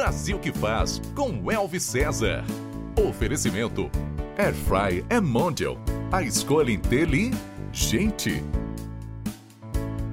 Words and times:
Brasil 0.00 0.38
que 0.38 0.50
faz 0.50 0.98
com 1.14 1.52
Elvis 1.52 1.82
César. 1.82 2.42
Oferecimento 3.06 3.90
Airfry 4.38 5.04
é 5.10 5.20
Mondial. 5.20 5.76
A 6.10 6.22
escolha 6.22 6.72
inteligente. 6.72 8.42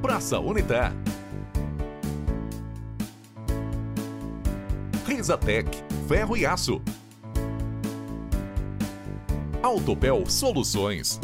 Praça 0.01 0.41
Unitar. 0.41 0.91
Risatec, 5.05 5.81
ferro 6.05 6.35
e 6.35 6.45
aço. 6.45 6.81
Autopel 9.63 10.25
Soluções. 10.29 11.17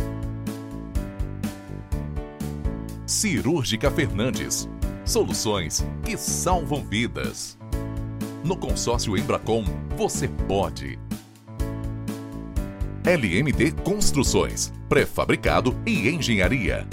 Cirúrgica 3.05 3.91
Fernandes. 3.91 4.70
Soluções 5.03 5.86
que 6.05 6.16
salvam 6.16 6.81
vidas. 6.81 7.61
No 8.43 8.57
consórcio 8.57 9.17
Embracom, 9.17 9.63
você 9.95 10.27
pode. 10.27 10.99
LMD 13.05 13.71
Construções, 13.85 14.73
pré-fabricado 14.89 15.73
e 15.85 16.09
engenharia. 16.09 16.85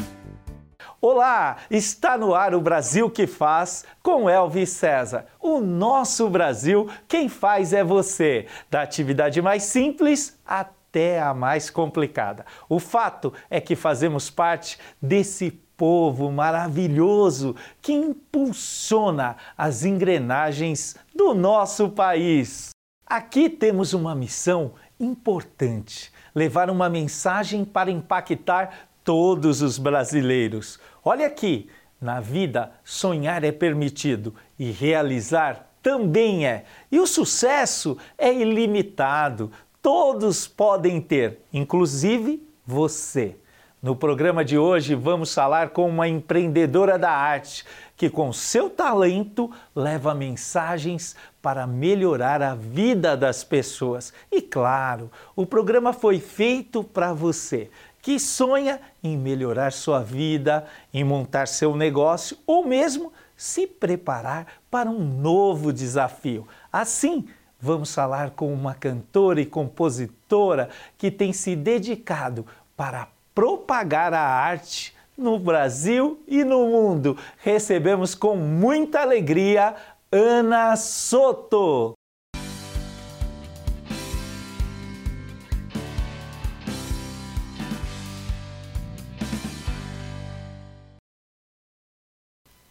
Olá, 1.00 1.56
está 1.68 2.16
no 2.16 2.36
ar 2.36 2.54
o 2.54 2.60
Brasil 2.60 3.10
que 3.10 3.26
faz 3.26 3.84
com 4.00 4.30
Elvis 4.30 4.70
César. 4.70 5.26
O 5.40 5.60
nosso 5.60 6.30
Brasil, 6.30 6.88
quem 7.08 7.28
faz 7.28 7.72
é 7.72 7.82
você. 7.82 8.46
Da 8.70 8.82
atividade 8.82 9.42
mais 9.42 9.64
simples 9.64 10.38
até 10.46 11.20
a 11.20 11.34
mais 11.34 11.68
complicada. 11.68 12.46
O 12.68 12.78
fato 12.78 13.34
é 13.50 13.60
que 13.60 13.74
fazemos 13.74 14.30
parte 14.30 14.78
desse 15.02 15.50
povo 15.80 16.30
maravilhoso 16.30 17.56
que 17.80 17.90
impulsiona 17.90 19.34
as 19.56 19.82
engrenagens 19.82 20.94
do 21.16 21.32
nosso 21.32 21.88
país. 21.88 22.68
Aqui 23.06 23.48
temos 23.48 23.94
uma 23.94 24.14
missão 24.14 24.74
importante: 25.00 26.12
levar 26.34 26.68
uma 26.68 26.90
mensagem 26.90 27.64
para 27.64 27.90
impactar 27.90 28.90
todos 29.02 29.62
os 29.62 29.78
brasileiros. 29.78 30.78
Olha 31.02 31.26
aqui, 31.26 31.70
na 31.98 32.20
vida, 32.20 32.72
sonhar 32.84 33.42
é 33.42 33.50
permitido 33.50 34.34
e 34.58 34.70
realizar 34.70 35.66
também 35.82 36.46
é. 36.46 36.66
E 36.92 37.00
o 37.00 37.06
sucesso 37.06 37.96
é 38.18 38.30
ilimitado. 38.30 39.50
Todos 39.80 40.46
podem 40.46 41.00
ter, 41.00 41.40
inclusive 41.50 42.46
você. 42.66 43.38
No 43.82 43.96
programa 43.96 44.44
de 44.44 44.58
hoje, 44.58 44.94
vamos 44.94 45.32
falar 45.32 45.70
com 45.70 45.88
uma 45.88 46.06
empreendedora 46.06 46.98
da 46.98 47.10
arte 47.10 47.64
que, 47.96 48.10
com 48.10 48.30
seu 48.30 48.68
talento, 48.68 49.50
leva 49.74 50.14
mensagens 50.14 51.16
para 51.40 51.66
melhorar 51.66 52.42
a 52.42 52.54
vida 52.54 53.16
das 53.16 53.42
pessoas. 53.42 54.12
E 54.30 54.42
claro, 54.42 55.10
o 55.34 55.46
programa 55.46 55.94
foi 55.94 56.20
feito 56.20 56.84
para 56.84 57.14
você 57.14 57.70
que 58.02 58.20
sonha 58.20 58.78
em 59.02 59.16
melhorar 59.16 59.72
sua 59.72 60.02
vida, 60.02 60.66
em 60.92 61.02
montar 61.02 61.48
seu 61.48 61.74
negócio 61.74 62.36
ou 62.46 62.66
mesmo 62.66 63.10
se 63.34 63.66
preparar 63.66 64.46
para 64.70 64.90
um 64.90 65.02
novo 65.02 65.72
desafio. 65.72 66.46
Assim, 66.70 67.26
vamos 67.58 67.94
falar 67.94 68.32
com 68.32 68.52
uma 68.52 68.74
cantora 68.74 69.40
e 69.40 69.46
compositora 69.46 70.68
que 70.98 71.10
tem 71.10 71.32
se 71.32 71.56
dedicado 71.56 72.44
para 72.76 73.08
propagar 73.34 74.12
a 74.12 74.20
arte 74.20 74.94
no 75.16 75.38
Brasil 75.38 76.22
e 76.26 76.42
no 76.44 76.66
mundo. 76.66 77.16
Recebemos 77.38 78.14
com 78.14 78.36
muita 78.36 79.00
alegria 79.00 79.74
Ana 80.10 80.76
Soto. 80.76 81.92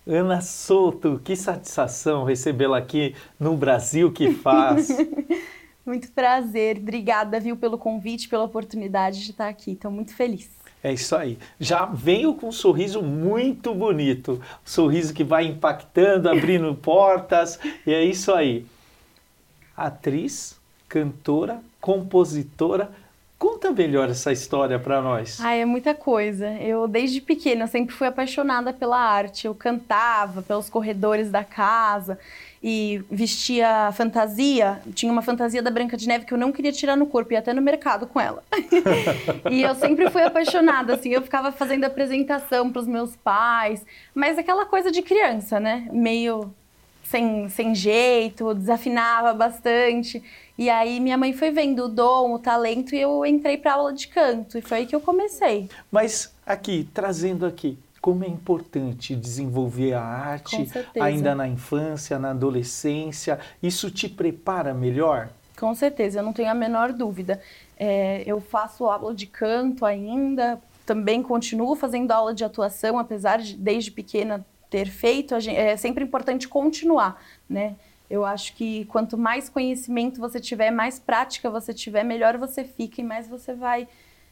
Ana 0.08 0.42
Soto, 0.42 1.22
que 1.24 1.36
satisfação 1.36 2.24
recebê-la 2.24 2.80
aqui 2.80 3.16
no 3.40 3.56
Brasil 3.56 4.12
que 4.12 4.34
faz. 4.34 4.90
muito 5.90 6.12
prazer, 6.12 6.78
obrigada, 6.78 7.40
viu, 7.40 7.58
pelo 7.58 7.78
convite, 7.78 8.30
pela 8.30 8.44
oportunidade 8.44 9.24
de 9.24 9.32
estar 9.32 9.50
aqui. 9.50 9.72
Estou 9.72 9.92
muito 9.92 10.16
feliz. 10.16 10.50
É 10.84 10.94
isso 10.94 11.16
aí. 11.16 11.38
Já 11.60 11.86
veio 11.86 12.36
com 12.36 12.48
um 12.48 12.52
sorriso 12.52 13.02
muito 13.02 13.74
bonito, 13.74 14.34
um 14.34 14.70
sorriso 14.70 15.14
que 15.14 15.24
vai 15.24 15.46
impactando, 15.46 16.30
abrindo 16.30 16.74
portas, 16.82 17.60
e 17.86 17.94
é 17.94 18.04
isso 18.04 18.32
aí. 18.34 18.66
Atriz, 19.76 20.58
cantora, 20.88 21.60
compositora, 21.82 22.92
Conta 23.40 23.72
melhor 23.72 24.10
essa 24.10 24.34
história 24.34 24.78
para 24.78 25.02
nós. 25.02 25.40
Ah, 25.40 25.54
é 25.54 25.64
muita 25.64 25.96
coisa. 25.96 26.52
Eu, 26.56 26.90
desde 26.90 27.22
pequena, 27.22 27.68
sempre 27.68 27.96
fui 27.96 28.06
apaixonada 28.06 28.74
pela 28.74 29.00
arte. 29.00 29.48
Eu 29.48 29.56
cantava 29.56 30.42
pelos 30.42 30.70
corredores 30.70 31.32
da 31.32 31.42
casa 31.42 32.20
e 32.62 33.02
vestia 33.09 33.92
fantasia. 33.94 34.81
Tinha 34.94 35.12
uma 35.12 35.22
fantasia 35.22 35.62
da 35.62 35.72
Branca 35.72 35.96
de 35.96 36.08
Neve 36.08 36.25
que 36.25 36.34
eu 36.34 36.38
não 36.38 36.52
queria 36.52 36.72
tirar 36.72 36.96
no 36.96 37.06
corpo, 37.06 37.34
ia 37.34 37.40
até 37.40 37.53
no 37.53 37.62
mercado 37.62 38.06
com 38.06 38.20
ela. 38.20 38.44
e 39.50 39.62
eu 39.62 39.74
sempre 39.75 40.09
fui 40.09 40.22
apaixonada, 40.22 40.96
assim. 40.96 41.09
Eu 41.09 41.22
ficava 41.22 41.52
fazendo 41.52 41.86
apresentação 41.86 42.72
para 42.72 42.81
os 42.81 42.88
meus 42.88 43.16
pais, 43.16 43.86
mas 44.14 44.38
aquela 44.38 44.66
coisa 44.66 44.92
de 44.92 45.02
criança, 45.02 45.59
né? 45.59 45.88
Meio 45.92 46.53
sem, 47.09 47.50
sem 47.50 47.74
jeito, 47.74 48.53
desafinava 48.53 49.34
bastante. 49.34 50.22
E 50.58 50.69
aí 50.69 51.00
minha 51.00 51.18
mãe 51.18 51.34
foi 51.34 51.50
vendo 51.50 51.86
o 51.86 51.88
dom, 51.88 52.34
o 52.34 52.40
talento 52.40 52.94
e 52.94 53.02
eu 53.02 53.25
entrei 53.25 53.58
para 53.58 53.74
aula 53.74 53.94
de 53.94 54.08
canto 54.08 54.58
e 54.58 54.62
foi 54.62 54.80
aí 54.80 54.86
que 54.86 54.96
eu 54.96 55.02
comecei. 55.02 55.69
Mas 55.92 56.31
aqui, 56.46 56.88
trazendo 56.94 57.46
aqui, 57.46 57.78
como 58.02 58.24
é 58.24 58.28
importante 58.28 59.16
desenvolver 59.16 59.94
a 59.94 60.02
arte 60.02 60.70
ainda 61.00 61.36
na 61.36 61.48
infância, 61.48 62.18
na 62.18 62.32
adolescência, 62.32 63.40
isso 63.62 63.92
te 63.92 64.08
prepara 64.08 64.74
melhor? 64.74 65.30
Com 65.58 65.76
certeza, 65.76 66.20
eu 66.20 66.24
não 66.24 66.32
tenho 66.32 66.50
a 66.50 66.54
menor 66.54 66.94
dúvida. 66.94 67.42
É, 67.78 68.24
eu 68.26 68.40
faço 68.40 68.86
aula 68.86 69.14
de 69.14 69.28
canto 69.28 69.86
ainda, 69.86 70.62
também 70.86 71.22
continuo 71.22 71.76
fazendo 71.76 72.12
aula 72.12 72.34
de 72.34 72.44
atuação, 72.44 72.98
apesar 72.98 73.40
de 73.40 73.56
desde 73.56 73.92
pequena 73.92 74.46
ter 74.70 74.88
feito, 74.88 75.40
gente, 75.40 75.58
é 75.58 75.76
sempre 75.76 76.04
importante 76.04 76.48
continuar, 76.48 77.22
né? 77.50 77.76
Eu 78.10 78.26
acho 78.26 78.56
que 78.56 78.86
quanto 78.86 79.18
mais 79.18 79.50
conhecimento 79.50 80.20
você 80.20 80.40
tiver, 80.40 80.72
mais 80.72 81.00
prática 81.00 81.50
você 81.50 81.74
tiver, 81.74 82.04
melhor 82.04 82.38
você 82.38 82.64
fica 82.64 83.02
e 83.02 83.04
mais 83.04 83.28
você 83.28 83.54
vai 83.54 83.88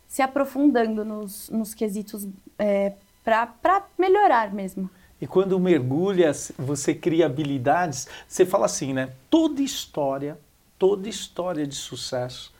se 0.07 0.21
aprofundando 0.21 1.03
nos, 1.03 1.49
nos 1.49 1.73
quesitos 1.73 2.27
é, 2.57 2.93
para 3.27 3.85
melhorar 3.97 4.53
mesmo. 4.53 4.89
E 5.19 5.27
quando 5.27 5.59
mergulha, 5.59 6.31
você 6.57 6.93
cria 6.93 7.25
habilidades, 7.25 8.07
você 8.25 8.45
fala 8.45 8.65
assim, 8.65 8.93
né? 8.93 9.09
Toda 9.29 9.61
história, 9.61 10.39
toda 10.79 11.09
história 11.09 11.67
de 11.67 11.75
sucesso 11.75 12.53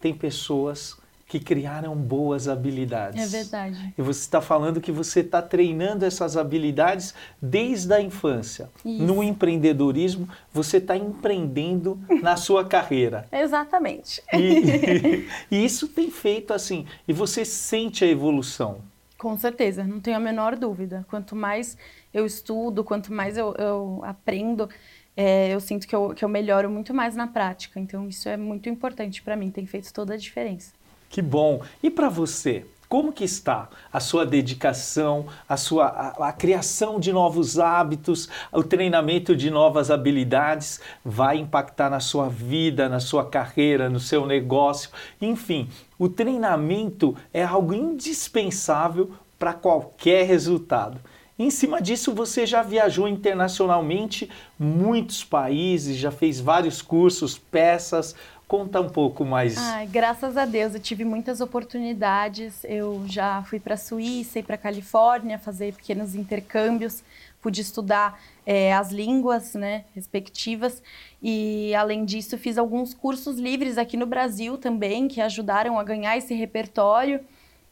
tem 0.00 0.14
pessoas 0.14 0.96
que 1.26 1.40
criaram 1.40 1.96
boas 1.96 2.46
habilidades. 2.46 3.20
É 3.20 3.26
verdade. 3.26 3.94
E 3.98 4.02
você 4.02 4.20
está 4.20 4.40
falando 4.40 4.80
que 4.80 4.92
você 4.92 5.18
está 5.18 5.42
treinando 5.42 6.04
essas 6.04 6.36
habilidades 6.36 7.12
desde 7.42 7.92
a 7.92 8.00
infância. 8.00 8.70
Isso. 8.84 9.02
No 9.02 9.20
empreendedorismo, 9.20 10.28
você 10.52 10.76
está 10.76 10.96
empreendendo 10.96 11.98
na 12.22 12.36
sua 12.36 12.64
carreira. 12.64 13.26
Exatamente. 13.32 14.22
E, 14.32 15.26
e, 15.50 15.64
isso 15.64 15.88
tem 15.88 16.08
feito 16.08 16.52
assim. 16.52 16.86
E 17.08 17.12
você 17.12 17.44
sente 17.44 18.04
a 18.04 18.08
evolução. 18.08 18.93
Com 19.16 19.36
certeza, 19.38 19.84
não 19.84 20.00
tenho 20.00 20.16
a 20.16 20.20
menor 20.20 20.56
dúvida. 20.56 21.04
Quanto 21.08 21.36
mais 21.36 21.76
eu 22.12 22.26
estudo, 22.26 22.82
quanto 22.82 23.12
mais 23.12 23.36
eu, 23.36 23.54
eu 23.54 24.00
aprendo, 24.04 24.68
é, 25.16 25.54
eu 25.54 25.60
sinto 25.60 25.86
que 25.86 25.94
eu, 25.94 26.10
que 26.10 26.24
eu 26.24 26.28
melhoro 26.28 26.68
muito 26.68 26.92
mais 26.92 27.14
na 27.14 27.26
prática. 27.26 27.78
Então, 27.78 28.08
isso 28.08 28.28
é 28.28 28.36
muito 28.36 28.68
importante 28.68 29.22
para 29.22 29.36
mim, 29.36 29.50
tem 29.50 29.66
feito 29.66 29.92
toda 29.92 30.14
a 30.14 30.16
diferença. 30.16 30.72
Que 31.08 31.22
bom. 31.22 31.62
E 31.82 31.90
para 31.90 32.08
você? 32.08 32.66
Como 32.88 33.12
que 33.12 33.24
está 33.24 33.68
a 33.92 33.98
sua 33.98 34.26
dedicação, 34.26 35.26
a 35.48 35.56
sua 35.56 35.86
a, 35.86 36.28
a, 36.28 36.32
criação 36.32 37.00
de 37.00 37.12
novos 37.12 37.58
hábitos, 37.58 38.28
o 38.52 38.62
treinamento 38.62 39.34
de 39.34 39.50
novas 39.50 39.90
habilidades 39.90 40.80
vai 41.04 41.38
impactar 41.38 41.90
na 41.90 42.00
sua 42.00 42.28
vida, 42.28 42.88
na 42.88 43.00
sua 43.00 43.24
carreira, 43.24 43.88
no 43.88 44.00
seu 44.00 44.26
negócio, 44.26 44.90
enfim, 45.20 45.68
o 45.98 46.08
treinamento 46.08 47.16
é 47.32 47.42
algo 47.42 47.72
indispensável 47.72 49.10
para 49.38 49.52
qualquer 49.52 50.26
resultado. 50.26 51.00
Em 51.36 51.50
cima 51.50 51.82
disso, 51.82 52.14
você 52.14 52.46
já 52.46 52.62
viajou 52.62 53.08
internacionalmente, 53.08 54.30
muitos 54.56 55.24
países, 55.24 55.96
já 55.96 56.12
fez 56.12 56.38
vários 56.38 56.80
cursos, 56.80 57.36
peças, 57.36 58.14
Conta 58.46 58.80
um 58.80 58.90
pouco 58.90 59.24
mais. 59.24 59.56
Ai, 59.56 59.86
graças 59.86 60.36
a 60.36 60.44
Deus, 60.44 60.74
eu 60.74 60.80
tive 60.80 61.02
muitas 61.04 61.40
oportunidades. 61.40 62.62
Eu 62.64 63.02
já 63.06 63.42
fui 63.44 63.58
para 63.58 63.74
a 63.74 63.78
Suíça 63.78 64.38
e 64.38 64.42
para 64.42 64.56
a 64.56 64.58
Califórnia 64.58 65.38
fazer 65.38 65.72
pequenos 65.72 66.14
intercâmbios. 66.14 67.02
pude 67.40 67.60
estudar 67.60 68.20
é, 68.46 68.72
as 68.74 68.90
línguas 68.90 69.54
né, 69.54 69.84
respectivas. 69.94 70.82
E, 71.22 71.74
além 71.74 72.04
disso, 72.04 72.36
fiz 72.36 72.58
alguns 72.58 72.92
cursos 72.92 73.38
livres 73.38 73.78
aqui 73.78 73.96
no 73.96 74.06
Brasil 74.06 74.58
também, 74.58 75.08
que 75.08 75.20
ajudaram 75.20 75.78
a 75.78 75.84
ganhar 75.84 76.16
esse 76.16 76.34
repertório. 76.34 77.20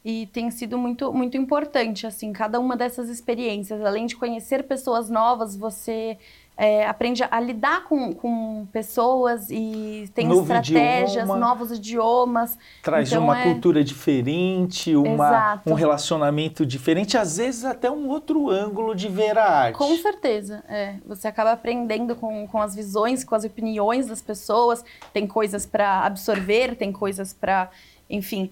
E 0.05 0.27
tem 0.33 0.51
sido 0.51 0.77
muito, 0.77 1.13
muito 1.13 1.37
importante, 1.37 2.07
assim, 2.07 2.33
cada 2.33 2.59
uma 2.59 2.77
dessas 2.77 3.09
experiências. 3.09 3.81
Além 3.83 4.07
de 4.07 4.17
conhecer 4.17 4.65
pessoas 4.65 5.09
novas, 5.09 5.55
você 5.55 6.19
é, 6.57 6.87
aprende 6.87 7.25
a 7.29 7.41
lidar 7.41 7.85
com, 7.85 8.13
com 8.13 8.67
pessoas 8.73 9.49
e 9.51 10.11
tem 10.15 10.27
Novo 10.27 10.43
estratégias, 10.43 11.25
idioma, 11.25 11.37
novos 11.37 11.73
idiomas. 11.73 12.59
Traz 12.83 13.11
então 13.11 13.25
uma 13.25 13.41
é... 13.41 13.45
cultura 13.45 13.83
diferente, 13.83 14.95
uma, 14.95 15.61
um 15.67 15.75
relacionamento 15.75 16.67
diferente, 16.67 17.17
às 17.17 17.39
vezes 17.39 17.65
até 17.65 17.91
um 17.91 18.09
outro 18.09 18.51
ângulo 18.51 18.95
de 18.95 19.09
ver 19.09 19.39
a 19.39 19.45
arte. 19.45 19.77
Com 19.77 19.97
certeza, 19.97 20.63
é. 20.69 20.97
Você 21.07 21.27
acaba 21.27 21.53
aprendendo 21.53 22.15
com, 22.15 22.47
com 22.47 22.61
as 22.61 22.75
visões, 22.75 23.25
com 23.25 23.35
as 23.35 23.45
opiniões 23.45 24.07
das 24.07 24.21
pessoas, 24.21 24.85
tem 25.13 25.27
coisas 25.27 25.65
para 25.65 26.01
absorver, 26.05 26.77
tem 26.77 26.93
coisas 26.93 27.33
para, 27.33 27.71
enfim 28.09 28.51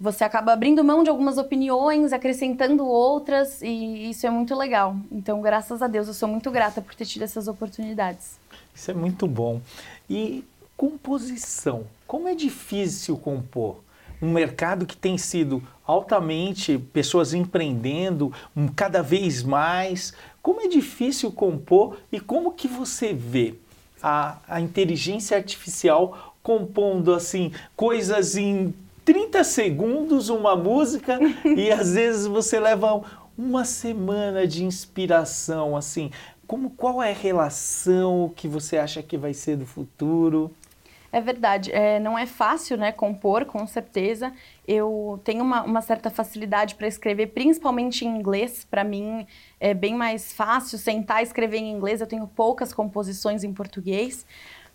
você 0.00 0.24
acaba 0.24 0.52
abrindo 0.52 0.84
mão 0.84 1.02
de 1.02 1.10
algumas 1.10 1.38
opiniões, 1.38 2.12
acrescentando 2.12 2.86
outras, 2.86 3.60
e 3.62 4.10
isso 4.10 4.26
é 4.26 4.30
muito 4.30 4.54
legal. 4.54 4.96
Então, 5.10 5.40
graças 5.40 5.82
a 5.82 5.86
Deus, 5.86 6.06
eu 6.06 6.14
sou 6.14 6.28
muito 6.28 6.50
grata 6.50 6.80
por 6.80 6.94
ter 6.94 7.04
tido 7.04 7.22
essas 7.22 7.48
oportunidades. 7.48 8.38
Isso 8.74 8.90
é 8.90 8.94
muito 8.94 9.26
bom. 9.26 9.60
E 10.08 10.44
composição, 10.76 11.84
como 12.06 12.28
é 12.28 12.34
difícil 12.34 13.16
compor? 13.16 13.82
Um 14.22 14.32
mercado 14.32 14.86
que 14.86 14.96
tem 14.96 15.18
sido 15.18 15.62
altamente, 15.86 16.78
pessoas 16.92 17.32
empreendendo 17.32 18.32
cada 18.74 19.02
vez 19.02 19.42
mais. 19.42 20.12
Como 20.42 20.60
é 20.60 20.68
difícil 20.68 21.30
compor 21.32 21.98
e 22.10 22.20
como 22.20 22.52
que 22.52 22.68
você 22.68 23.12
vê 23.12 23.54
a, 24.02 24.38
a 24.48 24.60
inteligência 24.60 25.36
artificial 25.36 26.34
compondo 26.42 27.12
assim 27.12 27.52
coisas 27.76 28.36
em 28.36 28.74
30 29.08 29.42
segundos 29.42 30.28
uma 30.28 30.54
música 30.54 31.18
e 31.56 31.72
às 31.72 31.94
vezes 31.94 32.26
você 32.26 32.60
leva 32.60 33.02
uma 33.38 33.64
semana 33.64 34.46
de 34.46 34.62
inspiração, 34.62 35.74
assim. 35.74 36.10
Como, 36.46 36.68
qual 36.68 37.02
é 37.02 37.12
a 37.12 37.14
relação 37.14 38.30
que 38.36 38.46
você 38.46 38.76
acha 38.76 39.02
que 39.02 39.16
vai 39.16 39.32
ser 39.32 39.56
do 39.56 39.64
futuro? 39.64 40.54
É 41.10 41.22
verdade, 41.22 41.72
é, 41.72 41.98
não 41.98 42.18
é 42.18 42.26
fácil 42.26 42.76
né, 42.76 42.92
compor, 42.92 43.46
com 43.46 43.66
certeza. 43.66 44.30
Eu 44.66 45.18
tenho 45.24 45.42
uma, 45.42 45.62
uma 45.62 45.80
certa 45.80 46.10
facilidade 46.10 46.74
para 46.74 46.86
escrever, 46.86 47.28
principalmente 47.28 48.04
em 48.04 48.08
inglês. 48.08 48.66
Para 48.70 48.84
mim 48.84 49.26
é 49.58 49.72
bem 49.72 49.94
mais 49.94 50.34
fácil 50.34 50.76
sentar 50.76 51.20
e 51.20 51.22
escrever 51.22 51.56
em 51.56 51.72
inglês. 51.72 52.02
Eu 52.02 52.06
tenho 52.06 52.26
poucas 52.26 52.74
composições 52.74 53.42
em 53.42 53.54
português, 53.54 54.26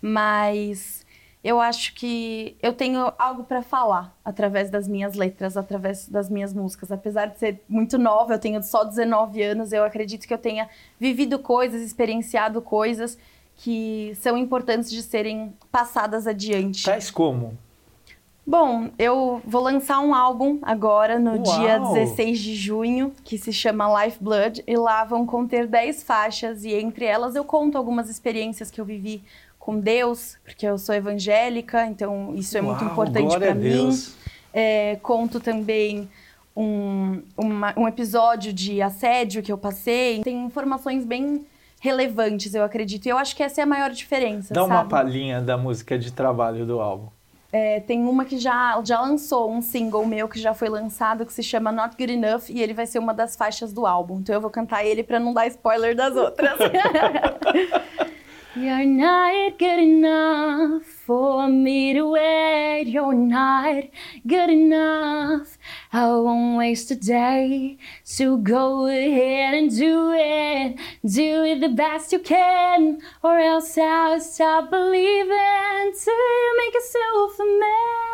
mas 0.02 1.03
eu 1.44 1.60
acho 1.60 1.94
que 1.94 2.56
eu 2.62 2.72
tenho 2.72 3.12
algo 3.18 3.44
para 3.44 3.60
falar 3.60 4.16
através 4.24 4.70
das 4.70 4.88
minhas 4.88 5.14
letras, 5.14 5.58
através 5.58 6.08
das 6.08 6.30
minhas 6.30 6.54
músicas. 6.54 6.90
Apesar 6.90 7.26
de 7.26 7.38
ser 7.38 7.62
muito 7.68 7.98
nova, 7.98 8.32
eu 8.32 8.38
tenho 8.38 8.62
só 8.62 8.82
19 8.82 9.42
anos, 9.42 9.70
eu 9.70 9.84
acredito 9.84 10.26
que 10.26 10.32
eu 10.32 10.38
tenha 10.38 10.70
vivido 10.98 11.38
coisas, 11.38 11.82
experienciado 11.82 12.62
coisas 12.62 13.18
que 13.56 14.16
são 14.22 14.38
importantes 14.38 14.90
de 14.90 15.02
serem 15.02 15.52
passadas 15.70 16.26
adiante. 16.26 16.82
Tais 16.82 17.10
como? 17.10 17.56
Bom, 18.46 18.90
eu 18.98 19.40
vou 19.44 19.62
lançar 19.62 20.00
um 20.00 20.14
álbum 20.14 20.58
agora 20.62 21.18
no 21.18 21.32
Uau. 21.32 21.42
dia 21.42 21.78
16 21.78 22.38
de 22.38 22.54
junho, 22.54 23.12
que 23.22 23.38
se 23.38 23.52
chama 23.52 24.04
Lifeblood, 24.04 24.62
e 24.66 24.76
lá 24.76 25.04
vão 25.04 25.24
conter 25.24 25.66
10 25.66 26.02
faixas, 26.02 26.64
e 26.64 26.74
entre 26.74 27.04
elas 27.06 27.34
eu 27.34 27.44
conto 27.44 27.78
algumas 27.78 28.10
experiências 28.10 28.70
que 28.70 28.80
eu 28.80 28.84
vivi 28.84 29.22
com 29.64 29.80
Deus, 29.80 30.36
porque 30.44 30.66
eu 30.66 30.76
sou 30.76 30.94
evangélica, 30.94 31.86
então 31.86 32.34
isso 32.34 32.54
é 32.54 32.60
Uau, 32.60 32.70
muito 32.70 32.84
importante 32.84 33.34
para 33.38 33.54
mim. 33.54 33.88
É, 34.52 34.96
conto 34.96 35.40
também 35.40 36.06
um, 36.54 37.22
uma, 37.34 37.72
um 37.74 37.88
episódio 37.88 38.52
de 38.52 38.82
assédio 38.82 39.42
que 39.42 39.50
eu 39.50 39.56
passei. 39.56 40.20
Tem 40.22 40.44
informações 40.44 41.06
bem 41.06 41.46
relevantes, 41.80 42.54
eu 42.54 42.62
acredito. 42.62 43.06
E 43.06 43.08
eu 43.08 43.16
acho 43.16 43.34
que 43.34 43.42
essa 43.42 43.62
é 43.62 43.64
a 43.64 43.66
maior 43.66 43.88
diferença. 43.90 44.52
Dá 44.52 44.60
sabe? 44.60 44.74
uma 44.74 44.84
palhinha 44.84 45.40
da 45.40 45.56
música 45.56 45.98
de 45.98 46.12
trabalho 46.12 46.66
do 46.66 46.78
álbum. 46.78 47.08
É, 47.50 47.80
tem 47.80 48.04
uma 48.04 48.26
que 48.26 48.36
já, 48.36 48.78
já 48.84 49.00
lançou 49.00 49.50
um 49.50 49.62
single 49.62 50.04
meu 50.04 50.28
que 50.28 50.38
já 50.38 50.52
foi 50.52 50.68
lançado 50.68 51.24
que 51.24 51.32
se 51.32 51.42
chama 51.42 51.72
Not 51.72 51.96
Good 51.96 52.12
Enough 52.12 52.50
e 52.50 52.60
ele 52.60 52.74
vai 52.74 52.84
ser 52.84 52.98
uma 52.98 53.14
das 53.14 53.34
faixas 53.34 53.72
do 53.72 53.86
álbum. 53.86 54.18
Então 54.18 54.34
eu 54.34 54.42
vou 54.42 54.50
cantar 54.50 54.84
ele 54.84 55.02
para 55.02 55.18
não 55.18 55.32
dar 55.32 55.46
spoiler 55.46 55.96
das 55.96 56.14
outras. 56.14 56.58
You're 58.56 58.84
not 58.84 59.58
good 59.58 59.80
enough 59.80 60.84
for 60.84 61.48
me 61.48 61.92
to 61.92 62.08
wait. 62.08 62.84
You're 62.86 63.12
not 63.12 63.84
good 64.24 64.48
enough. 64.48 65.58
I 65.92 66.06
won't 66.06 66.56
waste 66.56 66.92
a 66.92 66.94
day. 66.94 67.78
So 68.04 68.36
go 68.36 68.86
ahead 68.86 69.54
and 69.54 69.76
do 69.76 70.12
it. 70.14 70.78
Do 71.04 71.42
it 71.42 71.60
the 71.62 71.70
best 71.70 72.12
you 72.12 72.20
can, 72.20 73.00
or 73.24 73.40
else 73.40 73.76
I'll 73.76 74.20
stop 74.20 74.70
believing 74.70 75.92
till 75.98 76.14
you 76.14 76.56
make 76.58 76.74
yourself 76.74 77.40
a 77.40 77.44
man. 77.58 78.04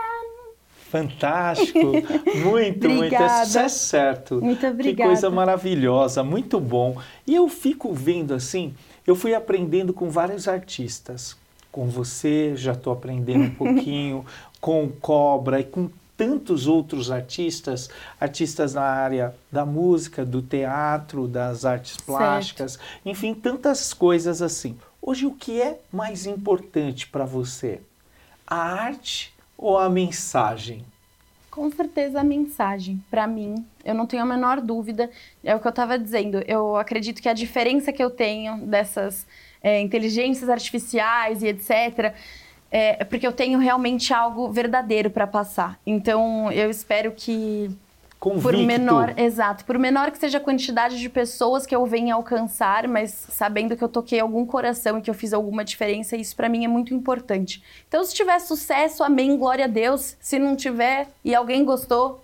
Fantástico, 0.90 1.92
muito, 2.44 2.88
muito, 2.90 3.14
é 3.14 3.68
certo. 3.68 4.40
Muito 4.42 4.66
obrigada. 4.66 5.02
Que 5.02 5.06
coisa 5.06 5.30
maravilhosa, 5.30 6.24
muito 6.24 6.58
bom. 6.58 6.96
E 7.26 7.34
eu 7.36 7.48
fico 7.48 7.92
vendo 7.92 8.34
assim, 8.34 8.74
eu 9.06 9.14
fui 9.14 9.34
aprendendo 9.34 9.92
com 9.92 10.10
vários 10.10 10.48
artistas. 10.48 11.36
Com 11.72 11.86
você, 11.88 12.54
já 12.56 12.72
estou 12.72 12.92
aprendendo 12.92 13.44
um 13.44 13.54
pouquinho, 13.54 14.24
com 14.60 14.88
Cobra 15.00 15.60
e 15.60 15.64
com 15.64 15.88
tantos 16.20 16.66
outros 16.66 17.10
artistas, 17.10 17.88
artistas 18.20 18.74
na 18.74 18.82
área 18.82 19.34
da 19.50 19.64
música, 19.64 20.22
do 20.22 20.42
teatro, 20.42 21.26
das 21.26 21.64
artes 21.64 21.96
plásticas, 21.96 22.72
certo. 22.72 22.84
enfim, 23.06 23.32
tantas 23.32 23.94
coisas 23.94 24.42
assim. 24.42 24.76
Hoje, 25.00 25.24
o 25.24 25.32
que 25.32 25.62
é 25.62 25.80
mais 25.90 26.26
importante 26.26 27.06
para 27.06 27.24
você? 27.24 27.80
A 28.46 28.56
arte 28.56 29.32
ou 29.56 29.78
a 29.78 29.88
mensagem? 29.88 30.84
Com 31.50 31.70
certeza 31.70 32.20
a 32.20 32.24
mensagem, 32.24 33.02
para 33.10 33.26
mim, 33.26 33.64
eu 33.84 33.94
não 33.94 34.06
tenho 34.06 34.22
a 34.22 34.26
menor 34.26 34.60
dúvida. 34.60 35.10
É 35.42 35.54
o 35.54 35.60
que 35.60 35.66
eu 35.66 35.70
estava 35.70 35.98
dizendo. 35.98 36.42
Eu 36.46 36.76
acredito 36.76 37.20
que 37.20 37.28
a 37.28 37.32
diferença 37.32 37.92
que 37.92 38.02
eu 38.02 38.10
tenho 38.10 38.58
dessas 38.66 39.26
é, 39.62 39.80
inteligências 39.80 40.48
artificiais 40.48 41.42
e 41.42 41.48
etc. 41.48 42.14
É, 42.70 43.02
é 43.02 43.04
porque 43.04 43.26
eu 43.26 43.32
tenho 43.32 43.58
realmente 43.58 44.12
algo 44.14 44.50
verdadeiro 44.50 45.10
para 45.10 45.26
passar. 45.26 45.78
Então, 45.86 46.50
eu 46.52 46.70
espero 46.70 47.12
que 47.12 47.70
Convicto. 48.20 48.42
Por 48.42 48.56
menor, 48.58 49.14
exato, 49.18 49.64
por 49.64 49.78
menor 49.78 50.10
que 50.10 50.18
seja 50.18 50.36
a 50.36 50.40
quantidade 50.42 51.00
de 51.00 51.08
pessoas 51.08 51.64
que 51.64 51.74
eu 51.74 51.86
venha 51.86 52.14
alcançar, 52.14 52.86
mas 52.86 53.10
sabendo 53.30 53.74
que 53.74 53.82
eu 53.82 53.88
toquei 53.88 54.20
algum 54.20 54.44
coração 54.44 54.98
e 54.98 55.00
que 55.00 55.08
eu 55.08 55.14
fiz 55.14 55.32
alguma 55.32 55.64
diferença, 55.64 56.18
isso 56.18 56.36
para 56.36 56.46
mim 56.46 56.62
é 56.62 56.68
muito 56.68 56.92
importante. 56.92 57.62
Então, 57.88 58.04
se 58.04 58.14
tiver 58.14 58.38
sucesso, 58.38 59.02
amém, 59.02 59.38
glória 59.38 59.64
a 59.64 59.68
Deus. 59.68 60.18
Se 60.20 60.38
não 60.38 60.54
tiver 60.54 61.08
e 61.24 61.34
alguém 61.34 61.64
gostou, 61.64 62.22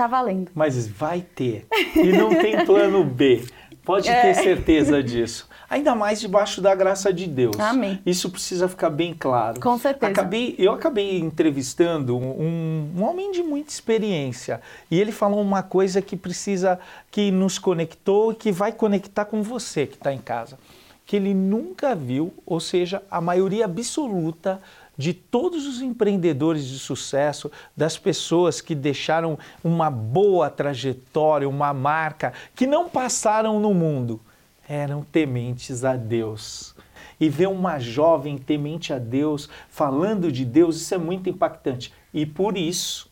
tá 0.00 0.06
valendo. 0.06 0.50
Mas 0.54 0.86
vai 0.86 1.20
ter. 1.20 1.66
E 1.94 2.12
não 2.12 2.30
tem 2.30 2.64
plano 2.64 3.04
B. 3.04 3.44
Pode 3.84 4.08
é. 4.08 4.22
ter 4.22 4.34
certeza 4.34 5.02
disso 5.02 5.50
ainda 5.70 5.94
mais 5.94 6.20
debaixo 6.20 6.60
da 6.60 6.74
graça 6.74 7.12
de 7.12 7.28
Deus. 7.28 7.58
Amém. 7.60 8.02
Isso 8.04 8.28
precisa 8.28 8.68
ficar 8.68 8.90
bem 8.90 9.14
claro. 9.16 9.60
Com 9.60 9.78
certeza. 9.78 10.10
Acabei, 10.10 10.56
eu 10.58 10.72
acabei 10.72 11.20
entrevistando 11.20 12.18
um, 12.18 12.90
um 12.96 13.04
homem 13.04 13.30
de 13.30 13.40
muita 13.40 13.70
experiência 13.70 14.60
e 14.90 15.00
ele 15.00 15.12
falou 15.12 15.40
uma 15.40 15.62
coisa 15.62 16.02
que 16.02 16.16
precisa, 16.16 16.80
que 17.08 17.30
nos 17.30 17.56
conectou 17.56 18.32
e 18.32 18.34
que 18.34 18.50
vai 18.50 18.72
conectar 18.72 19.24
com 19.24 19.44
você 19.44 19.86
que 19.86 19.94
está 19.94 20.12
em 20.12 20.18
casa. 20.18 20.58
Que 21.06 21.16
ele 21.16 21.34
nunca 21.34 21.94
viu, 21.94 22.34
ou 22.44 22.58
seja, 22.58 23.02
a 23.08 23.20
maioria 23.20 23.64
absoluta 23.64 24.60
de 25.00 25.14
todos 25.14 25.66
os 25.66 25.80
empreendedores 25.80 26.66
de 26.66 26.78
sucesso, 26.78 27.50
das 27.74 27.96
pessoas 27.96 28.60
que 28.60 28.74
deixaram 28.74 29.38
uma 29.64 29.90
boa 29.90 30.50
trajetória, 30.50 31.48
uma 31.48 31.72
marca, 31.72 32.34
que 32.54 32.66
não 32.66 32.86
passaram 32.86 33.58
no 33.58 33.72
mundo, 33.72 34.20
eram 34.68 35.02
tementes 35.02 35.86
a 35.86 35.96
Deus. 35.96 36.74
E 37.18 37.30
ver 37.30 37.48
uma 37.48 37.78
jovem 37.78 38.36
temente 38.36 38.92
a 38.92 38.98
Deus, 38.98 39.48
falando 39.70 40.30
de 40.30 40.44
Deus, 40.44 40.76
isso 40.76 40.94
é 40.94 40.98
muito 40.98 41.30
impactante. 41.30 41.94
E 42.12 42.26
por 42.26 42.58
isso 42.58 43.10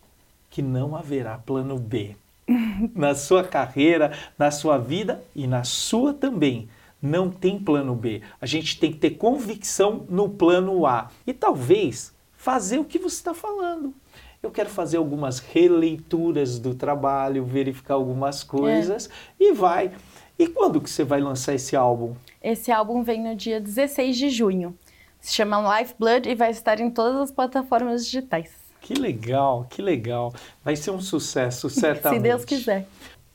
que 0.51 0.61
não 0.61 0.95
haverá 0.95 1.39
plano 1.39 1.79
B. 1.79 2.15
na 2.95 3.15
sua 3.15 3.43
carreira, 3.45 4.13
na 4.39 4.51
sua 4.51 4.77
vida 4.77 5.23
e 5.35 5.47
na 5.47 5.65
sua 5.65 6.13
também. 6.13 6.69
Não 7.01 7.31
tem 7.31 7.59
plano 7.59 7.95
B. 7.95 8.23
A 8.41 8.47
gente 8.47 8.79
tem 8.79 8.93
que 8.93 8.99
ter 8.99 9.11
convicção 9.11 10.05
no 10.09 10.29
plano 10.29 10.85
A. 10.85 11.11
E 11.27 11.33
talvez 11.33 12.13
fazer 12.37 12.79
o 12.79 12.85
que 12.85 12.99
você 12.99 13.17
está 13.17 13.35
falando. 13.35 13.95
Eu 14.43 14.51
quero 14.51 14.69
fazer 14.69 14.97
algumas 14.97 15.41
releituras 15.41 16.59
do 16.59 16.75
trabalho, 16.75 17.45
verificar 17.45 17.95
algumas 17.95 18.45
coisas 18.45 19.09
é. 19.39 19.45
e 19.45 19.53
vai. 19.53 19.93
E 20.39 20.47
quando 20.47 20.81
que 20.81 20.89
você 20.89 21.03
vai 21.03 21.21
lançar 21.21 21.55
esse 21.55 21.75
álbum? 21.75 22.15
Esse 22.41 22.71
álbum 22.71 23.03
vem 23.03 23.23
no 23.23 23.35
dia 23.35 23.61
16 23.61 24.17
de 24.17 24.31
junho. 24.31 24.77
Se 25.21 25.35
chama 25.35 25.81
Lifeblood 25.81 26.29
e 26.29 26.35
vai 26.37 26.51
estar 26.51 26.79
em 26.79 26.91
todas 26.91 27.17
as 27.23 27.31
plataformas 27.33 28.05
digitais. 28.05 28.51
Que 28.81 28.95
legal, 28.95 29.67
que 29.69 29.83
legal. 29.83 30.33
Vai 30.65 30.77
ser 30.77 30.93
um 30.93 31.01
sucesso, 31.01 31.69
certamente. 31.69 32.23
Se 32.23 32.23
Deus 32.23 32.45
quiser. 32.45 32.89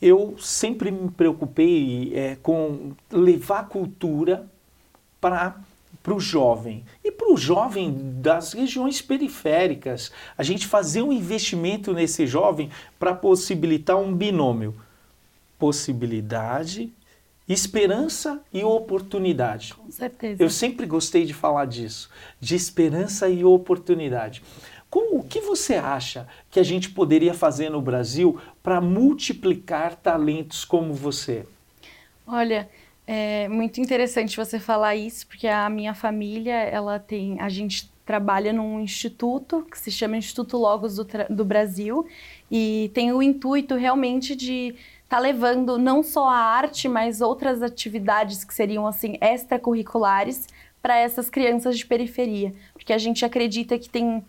Eu 0.06 0.36
sempre 0.38 0.92
me 0.92 1.10
preocupei 1.10 2.12
é, 2.14 2.36
com 2.44 2.92
levar 3.10 3.70
cultura 3.70 4.46
para 5.22 5.56
para 6.04 6.14
o 6.14 6.20
jovem 6.20 6.84
e 7.02 7.10
para 7.10 7.32
o 7.32 7.38
jovem 7.38 8.20
das 8.20 8.52
regiões 8.52 9.02
periféricas. 9.02 10.12
A 10.38 10.44
gente 10.44 10.68
fazer 10.68 11.02
um 11.02 11.14
investimento 11.14 11.94
nesse 11.94 12.28
jovem 12.28 12.70
para 13.00 13.16
possibilitar 13.16 13.96
um 13.96 14.14
binômio: 14.14 14.76
possibilidade, 15.58 16.92
esperança 17.48 18.42
e 18.54 18.62
oportunidade. 18.66 19.74
Com 19.74 19.90
certeza. 19.90 20.44
Eu 20.44 20.50
sempre 20.50 20.86
gostei 20.86 21.24
de 21.24 21.34
falar 21.34 21.66
disso, 21.66 22.10
de 22.42 22.56
esperança 22.56 23.30
e 23.30 23.46
oportunidade. 23.46 24.44
Como, 24.94 25.22
o 25.22 25.24
que 25.24 25.42
você 25.42 25.74
acha 25.74 26.28
que 26.52 26.60
a 26.60 26.64
gente 26.64 26.92
poderia 26.92 27.34
fazer 27.34 27.68
no 27.68 27.82
Brasil 27.82 28.40
para 28.62 28.80
multiplicar 28.80 29.96
talentos 29.96 30.64
como 30.64 30.94
você? 30.94 31.48
Olha, 32.28 32.70
é 33.08 33.48
muito 33.48 33.82
interessante 33.82 34.38
você 34.38 34.60
falar 34.60 34.96
isso, 34.96 35.26
porque 35.26 35.48
a 35.48 35.68
minha 35.68 35.96
família, 35.96 36.54
ela 36.54 37.00
tem, 37.00 37.42
a 37.42 37.50
gente 37.50 37.92
trabalha 38.06 38.54
num 38.54 38.80
instituto 38.80 39.64
que 39.64 39.80
se 39.80 39.90
chama 39.90 40.16
Instituto 40.16 40.60
Logos 40.60 40.98
do, 40.98 41.08
do 41.28 41.44
Brasil 41.44 42.06
e 42.52 42.92
tem 42.94 43.12
o 43.12 43.24
intuito 43.24 43.74
realmente 43.74 44.36
de 44.36 44.76
estar 45.06 45.18
tá 45.18 45.20
levando 45.20 45.80
não 45.80 46.04
só 46.04 46.30
a 46.30 46.38
arte, 46.38 46.88
mas 46.88 47.20
outras 47.20 47.64
atividades 47.64 48.44
que 48.44 48.54
seriam 48.54 48.86
assim 48.86 49.18
extracurriculares 49.20 50.48
para 50.84 51.00
essas 51.00 51.32
crianças 51.32 51.80
de 51.80 51.86
periferia, 51.88 52.54
porque 52.74 52.94
a 52.94 52.98
gente 53.00 53.26
acredita 53.26 53.80
que 53.80 53.90
tem 53.90 54.24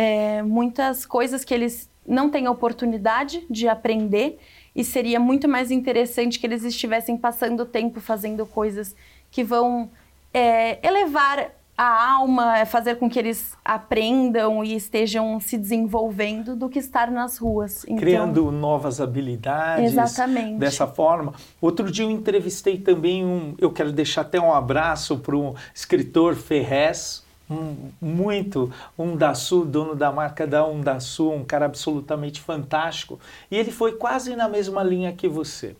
é, 0.00 0.42
muitas 0.44 1.04
coisas 1.04 1.44
que 1.44 1.52
eles 1.52 1.90
não 2.06 2.30
têm 2.30 2.46
oportunidade 2.46 3.44
de 3.50 3.66
aprender 3.66 4.38
e 4.74 4.84
seria 4.84 5.18
muito 5.18 5.48
mais 5.48 5.72
interessante 5.72 6.38
que 6.38 6.46
eles 6.46 6.62
estivessem 6.62 7.16
passando 7.16 7.66
tempo 7.66 8.00
fazendo 8.00 8.46
coisas 8.46 8.94
que 9.28 9.42
vão 9.42 9.90
é, 10.32 10.78
elevar 10.86 11.50
a 11.76 12.12
alma, 12.12 12.58
é, 12.58 12.64
fazer 12.64 12.94
com 12.94 13.10
que 13.10 13.18
eles 13.18 13.56
aprendam 13.64 14.62
e 14.62 14.76
estejam 14.76 15.40
se 15.40 15.58
desenvolvendo 15.58 16.54
do 16.54 16.68
que 16.68 16.78
estar 16.78 17.10
nas 17.10 17.36
ruas. 17.36 17.82
Então, 17.82 17.96
Criando 17.96 18.52
novas 18.52 19.00
habilidades. 19.00 19.84
Exatamente. 19.84 20.60
Dessa 20.60 20.86
forma. 20.86 21.34
Outro 21.60 21.90
dia 21.90 22.04
eu 22.04 22.10
entrevistei 22.10 22.78
também 22.78 23.24
um. 23.24 23.56
Eu 23.58 23.72
quero 23.72 23.90
deixar 23.90 24.20
até 24.20 24.40
um 24.40 24.52
abraço 24.52 25.18
para 25.18 25.36
o 25.36 25.56
escritor 25.74 26.36
Ferrez, 26.36 27.26
um, 27.50 27.90
muito 28.00 28.72
um 28.98 29.16
da 29.16 29.34
Sul, 29.34 29.64
dono 29.64 29.94
da 29.94 30.12
marca 30.12 30.46
da 30.46 30.66
Um 30.66 30.80
da 30.80 31.00
Sul, 31.00 31.34
um 31.34 31.44
cara 31.44 31.66
absolutamente 31.66 32.40
fantástico. 32.40 33.18
E 33.50 33.56
ele 33.56 33.70
foi 33.70 33.92
quase 33.92 34.36
na 34.36 34.48
mesma 34.48 34.82
linha 34.82 35.12
que 35.12 35.28
você. 35.28 35.74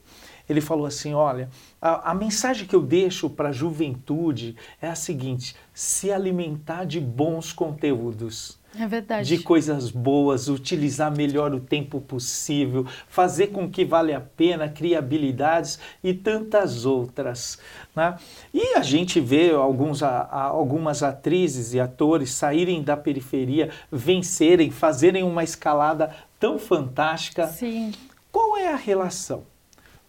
Ele 0.48 0.60
falou 0.60 0.86
assim: 0.86 1.12
olha, 1.12 1.50
a, 1.80 2.10
a 2.10 2.14
mensagem 2.14 2.66
que 2.66 2.74
eu 2.74 2.82
deixo 2.82 3.28
para 3.28 3.50
a 3.50 3.52
juventude 3.52 4.56
é 4.80 4.88
a 4.88 4.94
seguinte: 4.94 5.54
se 5.74 6.10
alimentar 6.10 6.84
de 6.84 7.00
bons 7.00 7.52
conteúdos. 7.52 8.57
É 8.76 8.86
verdade. 8.86 9.28
De 9.28 9.42
coisas 9.42 9.90
boas, 9.90 10.48
utilizar 10.48 11.14
melhor 11.14 11.54
o 11.54 11.60
tempo 11.60 12.00
possível, 12.00 12.86
fazer 13.08 13.48
com 13.48 13.68
que 13.68 13.84
vale 13.84 14.12
a 14.12 14.20
pena, 14.20 14.68
criabilidades 14.68 15.78
e 16.02 16.12
tantas 16.12 16.84
outras. 16.84 17.58
Né? 17.94 18.16
E 18.52 18.74
a 18.74 18.82
gente 18.82 19.20
vê 19.20 19.50
alguns, 19.50 20.02
a, 20.02 20.20
a, 20.20 20.42
algumas 20.42 21.02
atrizes 21.02 21.72
e 21.72 21.80
atores 21.80 22.32
saírem 22.32 22.82
da 22.82 22.96
periferia, 22.96 23.70
vencerem, 23.90 24.70
fazerem 24.70 25.22
uma 25.22 25.42
escalada 25.42 26.14
tão 26.38 26.58
fantástica. 26.58 27.46
Sim. 27.46 27.92
Qual 28.30 28.56
é 28.56 28.72
a 28.72 28.76
relação? 28.76 29.44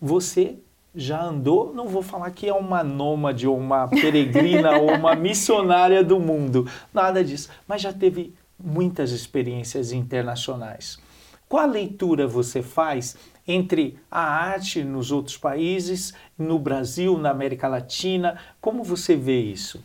Você 0.01 0.58
já 0.94 1.22
andou, 1.22 1.74
não 1.74 1.88
vou 1.88 2.01
falar 2.01 2.32
que 2.32 2.48
é 2.48 2.54
uma 2.54 2.84
nômade 2.84 3.48
ou 3.48 3.58
uma 3.58 3.88
peregrina 3.88 4.78
ou 4.80 4.92
uma 4.92 5.16
missionária 5.16 6.04
do 6.04 6.20
mundo, 6.20 6.68
nada 6.94 7.24
disso, 7.24 7.50
mas 7.68 7.82
já 7.82 7.94
teve 7.94 8.34
muitas 8.63 9.12
experiências 9.12 9.92
internacionais. 9.92 11.00
Qual 11.48 11.68
leitura 11.68 12.28
você 12.28 12.62
faz 12.62 13.18
entre 13.48 13.98
a 14.12 14.22
arte 14.22 14.84
nos 14.84 15.12
outros 15.12 15.36
países, 15.36 16.13
no 16.38 16.60
Brasil, 16.60 17.18
na 17.18 17.32
América 17.32 17.68
Latina? 17.68 18.39
Como 18.62 18.84
você 18.84 19.16
vê 19.16 19.39
isso? 19.39 19.84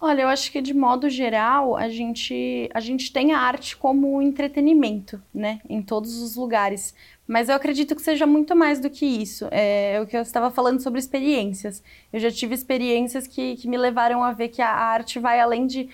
Olha, 0.00 0.22
eu 0.22 0.28
acho 0.28 0.52
que 0.52 0.60
de 0.60 0.74
modo 0.74 1.08
geral 1.08 1.74
a 1.74 1.88
gente, 1.88 2.68
a 2.74 2.80
gente 2.80 3.12
tem 3.12 3.32
a 3.32 3.38
arte 3.38 3.76
como 3.76 4.20
entretenimento, 4.20 5.22
né, 5.32 5.60
em 5.68 5.80
todos 5.80 6.20
os 6.20 6.36
lugares. 6.36 6.94
Mas 7.26 7.48
eu 7.48 7.54
acredito 7.54 7.94
que 7.96 8.02
seja 8.02 8.26
muito 8.26 8.54
mais 8.54 8.78
do 8.78 8.90
que 8.90 9.06
isso. 9.06 9.48
É, 9.50 9.98
o 10.02 10.06
que 10.06 10.16
eu 10.16 10.22
estava 10.22 10.50
falando 10.50 10.80
sobre 10.80 11.00
experiências. 11.00 11.82
Eu 12.12 12.20
já 12.20 12.30
tive 12.30 12.54
experiências 12.54 13.26
que, 13.26 13.56
que 13.56 13.68
me 13.68 13.78
levaram 13.78 14.22
a 14.22 14.32
ver 14.32 14.48
que 14.48 14.60
a 14.60 14.70
arte 14.70 15.18
vai 15.18 15.40
além 15.40 15.66
de 15.66 15.88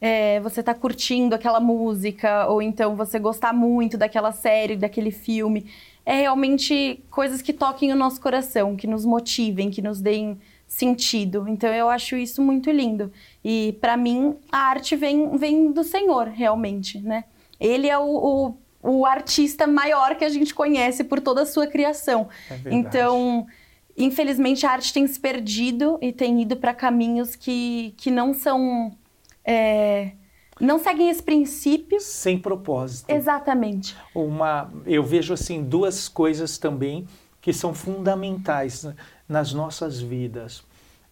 é, 0.00 0.40
você 0.40 0.62
tá 0.62 0.72
curtindo 0.72 1.34
aquela 1.34 1.60
música, 1.60 2.46
ou 2.46 2.62
então 2.62 2.96
você 2.96 3.18
gostar 3.18 3.52
muito 3.52 3.98
daquela 3.98 4.32
série, 4.32 4.76
daquele 4.76 5.10
filme. 5.10 5.66
É 6.06 6.14
realmente 6.20 7.04
coisas 7.10 7.42
que 7.42 7.52
toquem 7.52 7.92
o 7.92 7.96
nosso 7.96 8.20
coração, 8.20 8.76
que 8.76 8.86
nos 8.86 9.04
motivem, 9.04 9.70
que 9.70 9.82
nos 9.82 10.00
deem 10.00 10.38
sentido. 10.66 11.44
Então 11.48 11.68
eu 11.70 11.90
acho 11.90 12.16
isso 12.16 12.40
muito 12.40 12.70
lindo. 12.70 13.12
E 13.44 13.76
para 13.80 13.96
mim, 13.96 14.36
a 14.50 14.58
arte 14.58 14.96
vem, 14.96 15.36
vem 15.36 15.70
do 15.70 15.84
Senhor, 15.84 16.28
realmente, 16.28 16.98
né? 16.98 17.24
Ele 17.58 17.86
é 17.86 17.98
o, 17.98 18.54
o, 18.82 18.90
o, 18.90 19.04
artista 19.04 19.66
maior 19.66 20.14
que 20.14 20.24
a 20.24 20.30
gente 20.30 20.54
conhece 20.54 21.04
por 21.04 21.20
toda 21.20 21.42
a 21.42 21.46
sua 21.46 21.66
criação. 21.66 22.28
É 22.48 22.72
então, 22.72 23.46
infelizmente, 23.94 24.64
a 24.64 24.70
arte 24.70 24.94
tem 24.94 25.06
se 25.06 25.20
perdido 25.20 25.98
e 26.00 26.10
tem 26.10 26.40
ido 26.40 26.56
para 26.56 26.72
caminhos 26.72 27.36
que, 27.36 27.92
que 27.98 28.10
não 28.10 28.32
são 28.32 28.96
é, 29.44 30.12
não 30.60 30.78
seguem 30.78 31.08
esse 31.08 31.22
princípio. 31.22 32.00
Sem 32.00 32.38
propósito. 32.38 33.10
Exatamente. 33.10 33.96
Uma, 34.14 34.70
eu 34.86 35.02
vejo 35.02 35.32
assim 35.32 35.62
duas 35.62 36.08
coisas 36.08 36.58
também 36.58 37.06
que 37.40 37.52
são 37.52 37.72
fundamentais 37.72 38.86
nas 39.28 39.52
nossas 39.52 40.00
vidas: 40.00 40.62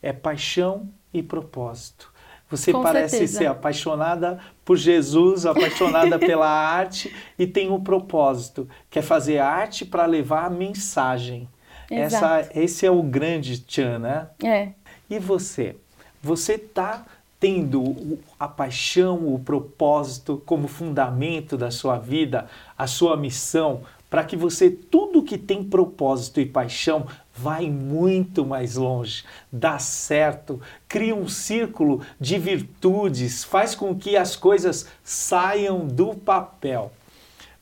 é 0.02 0.12
paixão 0.12 0.88
e 1.12 1.22
propósito. 1.22 2.12
Você 2.50 2.72
Com 2.72 2.82
parece 2.82 3.18
certeza. 3.18 3.38
ser 3.38 3.46
apaixonada 3.46 4.38
por 4.64 4.76
Jesus, 4.76 5.44
apaixonada 5.44 6.16
pela 6.20 6.48
arte 6.48 7.14
e 7.38 7.46
tem 7.46 7.70
um 7.70 7.82
propósito, 7.82 8.66
que 8.88 8.98
é 8.98 9.02
fazer 9.02 9.38
arte 9.38 9.84
para 9.84 10.06
levar 10.06 10.46
a 10.46 10.50
mensagem. 10.50 11.48
Essa, 11.90 12.48
esse 12.54 12.84
é 12.84 12.90
o 12.90 13.02
grande 13.02 13.60
tchan, 13.60 13.98
né? 13.98 14.28
É. 14.42 14.72
E 15.08 15.18
você? 15.18 15.76
Você 16.22 16.54
está 16.54 17.06
tendo 17.40 18.18
a 18.38 18.48
paixão, 18.48 19.32
o 19.32 19.38
propósito 19.38 20.42
como 20.44 20.66
fundamento 20.66 21.56
da 21.56 21.70
sua 21.70 21.98
vida, 21.98 22.48
a 22.76 22.86
sua 22.86 23.16
missão, 23.16 23.82
para 24.10 24.24
que 24.24 24.36
você, 24.36 24.70
tudo 24.70 25.22
que 25.22 25.36
tem 25.36 25.62
propósito 25.62 26.40
e 26.40 26.46
paixão, 26.46 27.06
vai 27.34 27.70
muito 27.70 28.44
mais 28.44 28.74
longe, 28.74 29.24
dá 29.52 29.78
certo, 29.78 30.60
cria 30.88 31.14
um 31.14 31.28
círculo 31.28 32.00
de 32.18 32.38
virtudes, 32.38 33.44
faz 33.44 33.74
com 33.74 33.94
que 33.94 34.16
as 34.16 34.34
coisas 34.34 34.88
saiam 35.04 35.86
do 35.86 36.14
papel. 36.14 36.90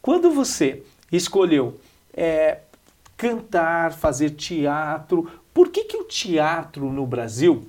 Quando 0.00 0.30
você 0.30 0.82
escolheu 1.12 1.78
é, 2.14 2.60
cantar, 3.16 3.92
fazer 3.92 4.30
teatro, 4.30 5.28
por 5.52 5.68
que, 5.68 5.84
que 5.84 5.96
o 5.96 6.04
teatro 6.04 6.90
no 6.90 7.06
Brasil 7.06 7.66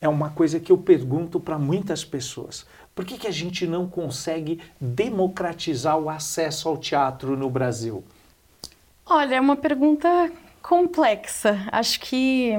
é 0.00 0.08
uma 0.08 0.30
coisa 0.30 0.58
que 0.58 0.72
eu 0.72 0.78
pergunto 0.78 1.38
para 1.38 1.58
muitas 1.58 2.04
pessoas. 2.04 2.66
Por 2.94 3.04
que, 3.04 3.18
que 3.18 3.26
a 3.26 3.32
gente 3.32 3.66
não 3.66 3.86
consegue 3.86 4.60
democratizar 4.80 5.98
o 5.98 6.08
acesso 6.08 6.68
ao 6.68 6.76
teatro 6.76 7.36
no 7.36 7.50
Brasil? 7.50 8.02
Olha, 9.06 9.36
é 9.36 9.40
uma 9.40 9.56
pergunta 9.56 10.30
complexa. 10.62 11.66
Acho 11.70 12.00
que 12.00 12.52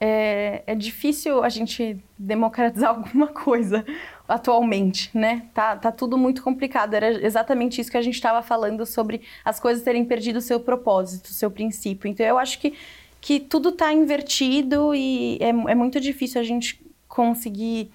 é, 0.00 0.62
é, 0.66 0.74
difícil 0.74 1.42
a 1.42 1.48
gente 1.48 1.98
democratizar 2.18 2.90
alguma 2.96 3.28
coisa 3.28 3.84
atualmente, 4.28 5.10
né? 5.16 5.46
Tá, 5.52 5.76
tá 5.76 5.92
tudo 5.92 6.16
muito 6.16 6.42
complicado. 6.42 6.94
Era 6.94 7.24
exatamente 7.24 7.80
isso 7.80 7.90
que 7.90 7.96
a 7.96 8.02
gente 8.02 8.14
estava 8.14 8.42
falando 8.42 8.86
sobre 8.86 9.22
as 9.44 9.60
coisas 9.60 9.84
terem 9.84 10.04
perdido 10.04 10.36
o 10.36 10.42
seu 10.42 10.60
propósito, 10.60 11.28
seu 11.28 11.50
princípio. 11.50 12.08
Então 12.08 12.24
eu 12.24 12.38
acho 12.38 12.58
que 12.58 12.74
que 13.24 13.40
tudo 13.40 13.70
está 13.70 13.90
invertido 13.90 14.94
e 14.94 15.38
é, 15.40 15.48
é, 15.48 15.74
muito 15.74 15.98
difícil 15.98 16.38
a 16.38 16.44
gente 16.44 16.78
conseguir 17.08 17.90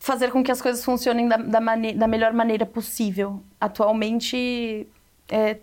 fazer 0.00 0.32
com 0.32 0.42
que 0.42 0.50
as 0.50 0.60
coisas 0.60 0.84
funcionem 0.84 1.28
da, 1.28 1.36
da, 1.36 1.60
da 1.60 2.08
melhor 2.08 2.32
maneira 2.32 2.66
possível. 2.66 3.40
Atualmente 3.60 4.88
é 5.28 5.58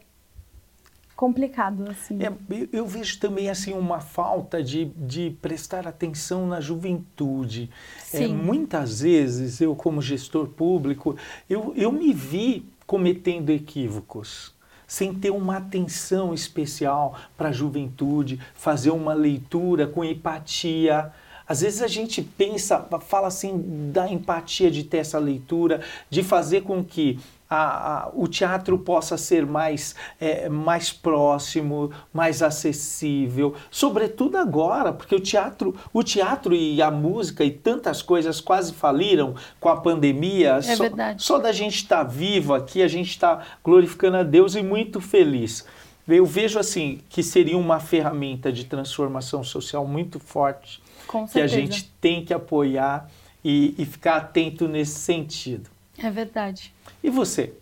complicado, 1.13 1.89
assim. 1.89 2.20
É, 2.24 2.32
eu 2.72 2.88
vejo 2.88 3.20
também, 3.20 3.50
assim, 3.50 3.74
uma 3.74 4.00
falta 4.00 4.63
de, 4.63 4.86
de 4.96 5.36
prestar 5.41 5.86
atenção 5.86 6.48
na 6.48 6.62
juventude. 6.62 7.70
É, 8.13 8.25
muitas 8.29 9.01
vezes, 9.01 9.60
eu 9.60 9.75
como 9.75 10.01
gestor 10.01 10.48
público, 10.48 11.17
eu, 11.50 11.74
eu 11.75 11.91
me 11.91 12.13
vi 12.13 12.65
cometendo 12.88 13.50
equívocos 13.50 14.53
sem 14.94 15.12
ter 15.12 15.32
uma 15.32 15.58
atenção 15.58 16.36
especial 16.36 17.18
para 17.36 17.50
a 17.50 17.52
juventude, 17.52 18.40
fazer 18.54 18.92
uma 18.92 19.12
leitura 19.12 19.88
com 19.88 20.06
empatia, 20.06 21.12
às 21.48 21.62
vezes 21.62 21.82
a 21.82 21.88
gente 21.88 22.22
pensa, 22.22 22.88
fala 23.02 23.28
assim 23.28 23.92
da 23.92 24.08
empatia 24.08 24.70
de 24.70 24.84
ter 24.84 24.98
essa 24.98 25.18
leitura, 25.18 25.82
de 26.12 26.22
fazer 26.22 26.62
com 26.62 26.84
que 26.84 27.20
a, 27.54 28.06
a, 28.06 28.12
o 28.14 28.28
teatro 28.28 28.78
possa 28.80 29.16
ser 29.18 29.46
mais, 29.46 29.96
é, 30.20 30.50
mais 30.50 30.92
próximo, 30.92 31.92
mais 32.12 32.42
acessível, 32.42 33.54
sobretudo 33.70 34.38
agora, 34.38 34.92
porque 34.92 35.14
o 35.14 35.20
teatro, 35.20 35.76
o 35.94 36.02
teatro 36.02 36.56
e 36.56 36.82
a 36.82 36.90
música 36.90 37.44
e 37.44 37.52
tantas 37.52 38.02
coisas 38.02 38.42
quase 38.42 38.74
faliram 38.74 39.36
com 39.60 39.70
a 39.70 39.78
pandemia. 39.78 40.54
É 40.54 40.62
só, 40.62 40.84
verdade. 40.84 41.24
Só 41.24 41.38
da 41.38 41.52
gente 41.52 41.76
estar 41.76 41.98
tá 41.98 42.04
vivo 42.04 42.54
aqui, 42.56 42.82
a 42.82 42.88
gente 42.88 43.10
está 43.10 43.42
glorificando 43.64 44.18
a 44.18 44.24
Deus 44.24 44.56
e 44.56 44.64
muito 44.64 45.00
feliz. 45.00 45.66
Eu 46.08 46.26
vejo 46.26 46.60
assim 46.60 47.00
que 47.08 47.22
seria 47.22 47.58
uma 47.58 47.80
ferramenta 47.80 48.52
de 48.52 48.66
transformação 48.66 49.44
social 49.44 49.88
muito 49.88 50.20
forte 50.20 50.82
com 51.08 51.28
que 51.28 51.40
a 51.40 51.48
gente 51.48 51.90
tem 52.02 52.26
que 52.26 52.34
apoiar 52.34 53.10
e, 53.44 53.76
e 53.78 53.86
ficar 53.86 54.18
atento 54.18 54.68
nesse 54.68 55.00
sentido. 55.00 55.73
É 55.98 56.10
verdade. 56.10 56.74
E 57.04 57.10
você? 57.10 57.54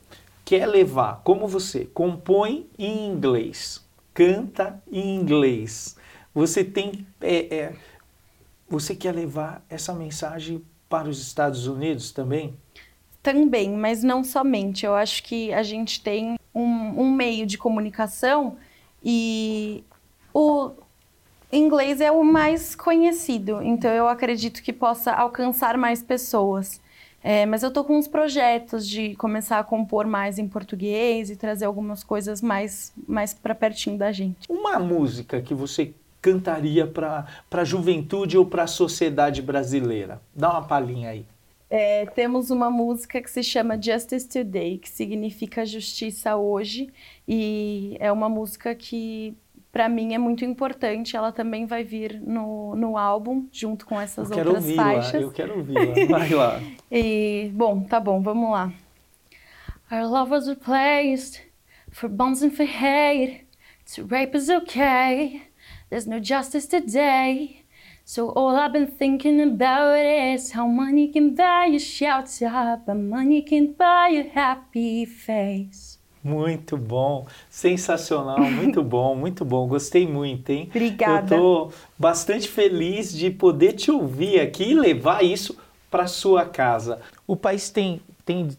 Quer 0.46 0.66
levar, 0.66 1.22
como 1.24 1.48
você 1.48 1.86
compõe 1.86 2.68
em 2.78 3.08
inglês, 3.08 3.86
canta 4.14 4.82
em 4.92 5.16
inglês, 5.16 5.96
você 6.34 6.64
tem. 6.64 7.06
É, 7.22 7.56
é, 7.56 7.74
você 8.68 8.96
quer 8.96 9.14
levar 9.14 9.64
essa 9.70 9.94
mensagem 9.94 10.64
para 10.90 11.08
os 11.08 11.22
Estados 11.22 11.68
Unidos 11.68 12.12
também? 12.12 12.54
Também, 13.22 13.72
mas 13.72 14.04
não 14.04 14.24
somente. 14.24 14.86
Eu 14.86 14.96
acho 14.96 15.24
que 15.24 15.54
a 15.54 15.64
gente 15.64 16.02
tem 16.02 16.38
um, 16.54 17.02
um 17.02 17.12
meio 17.12 17.46
de 17.46 17.58
comunicação 17.58 18.58
e 19.04 19.84
o, 20.34 20.72
inglês 21.52 22.02
é 22.02 22.12
o 22.12 22.24
mais 22.24 22.76
conhecido, 22.76 23.62
então 23.62 23.92
eu 23.92 24.08
acredito 24.08 24.62
que 24.64 24.72
possa 24.72 25.12
alcançar 25.12 25.78
mais 25.78 26.02
pessoas. 26.02 26.81
É, 27.24 27.46
mas 27.46 27.62
eu 27.64 27.70
estou 27.70 27.84
com 27.84 27.98
uns 27.98 28.08
projetos 28.08 28.88
de 28.88 29.16
começar 29.16 29.60
a 29.60 29.64
compor 29.64 30.08
mais 30.08 30.40
em 30.40 30.48
português 30.48 31.30
e 31.30 31.36
trazer 31.36 31.66
algumas 31.66 32.04
coisas 32.04 32.42
mais, 32.42 32.94
mais 33.08 33.34
para 33.34 33.54
pertinho 33.54 33.98
da 33.98 34.12
gente. 34.12 34.48
Uma 34.50 34.80
música 34.80 35.42
que 35.42 35.54
você 35.54 35.94
cantaria 36.22 36.86
para 36.86 37.26
a 37.52 37.64
juventude 37.64 38.38
ou 38.38 38.46
para 38.46 38.64
a 38.64 38.68
sociedade 38.68 39.42
brasileira? 39.42 40.22
Dá 40.36 40.52
uma 40.52 40.64
palhinha 40.64 41.10
aí. 41.10 41.26
É, 41.70 42.06
temos 42.08 42.50
uma 42.50 42.70
música 42.70 43.22
que 43.22 43.32
se 43.32 43.42
chama 43.42 43.82
Justice 43.82 44.28
Today, 44.28 44.78
que 44.78 44.90
significa 44.90 45.66
justiça 45.66 46.36
hoje, 46.36 46.90
e 47.26 47.96
é 47.98 48.12
uma 48.12 48.28
música 48.28 48.76
que 48.76 49.38
para 49.72 49.88
mim 49.88 50.14
é 50.14 50.18
muito 50.18 50.44
importante. 50.44 51.16
Ela 51.16 51.32
também 51.32 51.66
vai 51.66 51.84
vir 51.84 52.20
no, 52.22 52.76
no 52.76 52.98
álbum, 52.98 53.48
junto 53.52 53.86
com 53.86 54.00
essas 54.00 54.30
eu 54.30 54.38
outras 54.38 54.66
quero 54.66 54.76
faixas. 54.76 55.22
Eu 55.22 55.32
quero 55.32 55.58
ouvir 55.58 56.08
vai 56.08 56.30
lá. 56.30 56.60
e, 56.92 57.50
bom, 57.54 57.84
tá 57.84 58.00
bom, 58.00 58.22
vamos 58.22 58.52
lá. 58.52 58.72
Our 59.92 60.08
love 60.08 60.32
was 60.32 60.48
replaced 60.48 61.42
for 61.90 62.10
bombs 62.10 62.42
and 62.42 62.52
for 62.52 62.66
hate. 62.66 63.46
To 63.96 64.06
rape 64.06 64.38
is 64.38 64.50
okay. 64.50 65.44
There's 65.90 66.08
no 66.08 66.20
justice 66.22 66.66
today. 66.66 67.66
So 68.06 68.30
all 68.30 68.56
I've 68.56 68.74
been 68.74 68.88
thinking 68.88 69.42
about 69.42 69.98
is 69.98 70.52
how 70.52 70.68
money 70.68 71.10
can 71.10 71.36
buy 71.36 71.66
you 71.66 71.80
shelter, 71.80 72.82
but 72.86 72.96
money 72.96 73.42
can't 73.42 73.78
buy 73.78 74.10
a 74.10 74.28
happy 74.30 75.06
face. 75.06 75.91
Muito 76.24 76.78
bom, 76.78 77.26
sensacional, 77.50 78.40
muito 78.40 78.82
bom, 78.84 79.16
muito 79.16 79.44
bom. 79.44 79.68
Gostei 79.68 80.08
muito, 80.08 80.50
hein? 80.52 80.68
Obrigada. 80.70 81.36
Eu 81.36 81.38
estou 81.38 81.74
bastante 81.98 82.48
feliz 82.48 83.12
de 83.12 83.32
poder 83.32 83.74
te 83.74 83.90
ouvir 83.90 84.40
aqui 84.40 84.72
e 84.72 84.74
levar 84.74 85.24
isso 85.24 85.58
para 85.90 86.08
sua 86.08 86.46
casa. 86.46 87.02
O 87.26 87.36
país 87.36 87.70
tem, 87.70 88.02
tem 88.24 88.50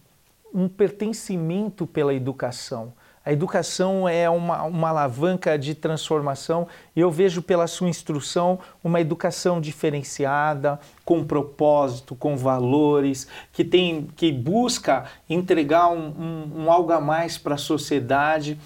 um 0.53 0.68
pertencimento 0.68 1.87
pela 1.87 2.12
educação. 2.12 2.92
A 3.24 3.32
educação 3.32 4.08
é 4.08 4.28
uma, 4.28 4.64
uma 4.64 4.88
alavanca 4.88 5.56
de 5.56 5.76
transformação 5.76 6.66
e 6.94 7.00
eu 7.00 7.11
vejo 7.11 7.40
pela 7.40 7.68
sua 7.68 7.88
instrução 7.88 8.58
uma 8.82 9.00
educação 9.00 9.61
diferenciada, 9.61 10.80
com 11.04 11.24
propósito, 11.24 12.16
com 12.16 12.37
valores, 12.37 13.28
que, 13.52 13.62
tem, 13.62 14.08
que 14.16 14.32
busca 14.32 15.04
entregar 15.30 15.88
um, 15.88 16.08
um, 16.08 16.62
um 16.62 16.72
algo 16.72 16.90
a 16.90 17.00
mais 17.00 17.38
para 17.38 17.54
a 17.54 17.58
sociedade. 17.58 18.58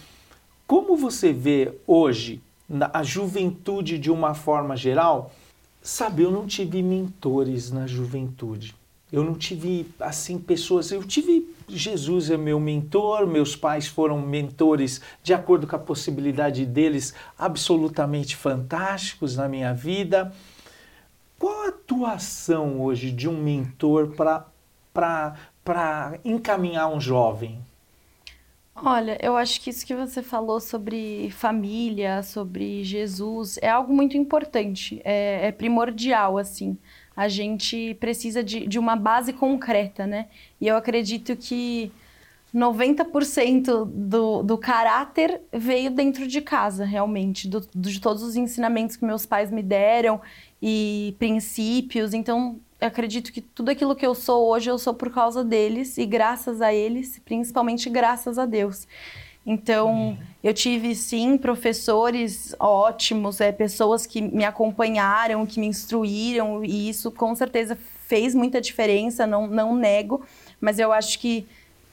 Como 0.67 0.97
você 0.97 1.35
vê 1.35 1.73
hoje 1.87 2.41
a 2.95 3.03
juventude 3.03 3.99
de 3.99 4.11
uma 4.11 4.33
forma 4.33 4.75
geral? 4.75 5.33
Sabe, 5.83 6.23
eu 6.23 6.31
não 6.31 6.47
tive 6.47 6.83
mentores 6.83 7.71
na 7.71 7.87
juventude. 7.87 8.75
Eu 9.13 9.23
não 9.23 9.35
tive 9.35 9.87
assim 10.01 10.39
pessoas, 10.39 10.91
eu 10.91 11.05
tive 11.05 11.55
Jesus 11.69 12.31
é 12.31 12.37
meu 12.37 12.61
mentor, 12.61 13.27
meus 13.27 13.57
pais 13.57 13.87
foram 13.87 14.21
mentores 14.21 15.01
de 15.23 15.35
acordo 15.35 15.67
com 15.67 15.77
a 15.77 15.81
possibilidade 15.81 16.65
deles, 16.65 17.15
absolutamente 17.39 18.37
fantásticos 18.37 19.37
na 19.37 19.49
minha 19.49 19.75
vida. 19.75 20.33
Qual 21.39 21.65
a 21.65 21.69
atuação 21.69 22.81
hoje 22.81 23.11
de 23.11 23.29
um 23.29 23.37
mentor 23.37 24.15
para 24.15 26.15
encaminhar 26.25 26.89
um 26.89 27.01
jovem? 27.01 27.61
Olha, 28.75 29.19
eu 29.23 29.37
acho 29.37 29.61
que 29.61 29.71
isso 29.71 29.87
que 29.87 29.95
você 29.95 30.23
falou 30.23 30.61
sobre 30.61 31.31
família, 31.31 32.23
sobre 32.23 32.85
Jesus, 32.85 33.59
é 33.63 33.71
algo 33.71 33.93
muito 33.93 34.19
importante, 34.19 35.01
é, 35.03 35.49
é 35.49 35.53
primordial, 35.53 36.37
assim 36.37 36.77
a 37.17 37.29
gente 37.29 37.95
precisa 37.95 38.45
de, 38.45 38.67
de 38.67 38.79
uma 38.79 38.95
base 38.95 39.33
concreta, 39.33 40.07
né? 40.07 40.27
E 40.61 40.69
eu 40.69 40.77
acredito 40.77 41.35
que 41.35 41.91
90% 42.55 43.85
do, 43.87 44.43
do 44.43 44.59
caráter 44.59 45.41
veio 45.53 45.91
dentro 45.91 46.27
de 46.27 46.41
casa, 46.41 46.85
realmente, 46.85 47.49
do, 47.49 47.67
de 47.75 48.01
todos 48.01 48.23
os 48.23 48.37
ensinamentos 48.37 48.97
que 48.97 49.05
meus 49.05 49.25
pais 49.25 49.51
me 49.51 49.63
deram 49.63 50.21
e 50.61 51.15
princípios. 51.19 52.13
Então, 52.13 52.61
eu 52.81 52.89
acredito 52.89 53.33
que 53.33 53.41
tudo 53.41 53.71
aquilo 53.71 53.97
que 53.97 54.07
eu 54.07 54.15
sou 54.15 54.49
hoje, 54.49 54.71
eu 54.71 54.79
sou 54.79 54.95
por 54.95 55.11
causa 55.11 55.43
deles 55.43 55.97
e 55.97 56.05
graças 56.05 56.61
a 56.61 56.73
eles, 56.73 57.19
principalmente 57.25 57.89
graças 57.89 58.39
a 58.39 58.45
Deus. 58.45 58.87
Então, 59.47 60.19
eu 60.43 60.53
tive 60.53 60.93
sim 60.97 61.39
professores 61.39 62.53
ótimos, 62.59 63.41
é, 63.41 63.53
pessoas 63.53 64.05
que 64.05 64.21
me 64.21 64.45
acompanharam, 64.45 65.47
que 65.47 65.61
me 65.61 65.67
instruíram, 65.69 66.65
e 66.65 66.89
isso 66.89 67.13
com 67.13 67.33
certeza 67.37 67.79
fez 68.07 68.35
muita 68.35 68.61
diferença, 68.61 69.27
não, 69.27 69.47
não 69.47 69.75
nego, 69.75 70.25
mas 70.61 70.81
eu 70.81 70.93
acho 70.93 71.21
que 71.21 71.47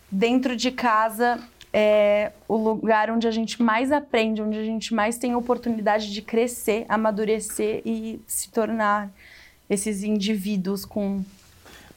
dentro 0.10 0.56
de 0.56 0.72
casa 0.72 1.39
é 1.72 2.32
o 2.48 2.56
lugar 2.56 3.10
onde 3.10 3.28
a 3.28 3.32
gente 3.32 3.62
mais 3.62 3.92
aprende, 3.92 4.42
onde 4.42 4.58
a 4.58 4.63
gente 4.63 4.94
mais 4.94 5.18
tem 5.18 5.36
oportunidade 5.36 6.12
de 6.12 6.22
crescer, 6.22 6.86
amadurecer 6.89 7.82
e 7.86 8.20
se 8.28 8.50
tornar 8.50 9.12
esses 9.70 10.04
indivíduos 10.04 10.86
com. 10.86 11.24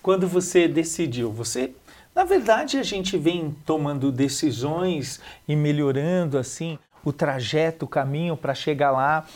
Quando 0.03 0.27
você 0.27 0.66
decidiu, 0.66 1.31
você 1.31 1.73
na 2.16 2.24
verdade, 2.24 2.79
a 2.79 2.83
gente 2.83 3.18
vem 3.18 3.55
tomando 3.66 4.11
decisões 4.11 5.20
e 5.46 5.55
melhorando 5.55 6.38
assim 6.38 6.79
o 7.05 7.12
trajeto, 7.12 7.85
o 7.85 7.88
caminho 7.88 8.38
para 8.38 8.55
chegar 8.55 8.90
lá. 8.90 9.26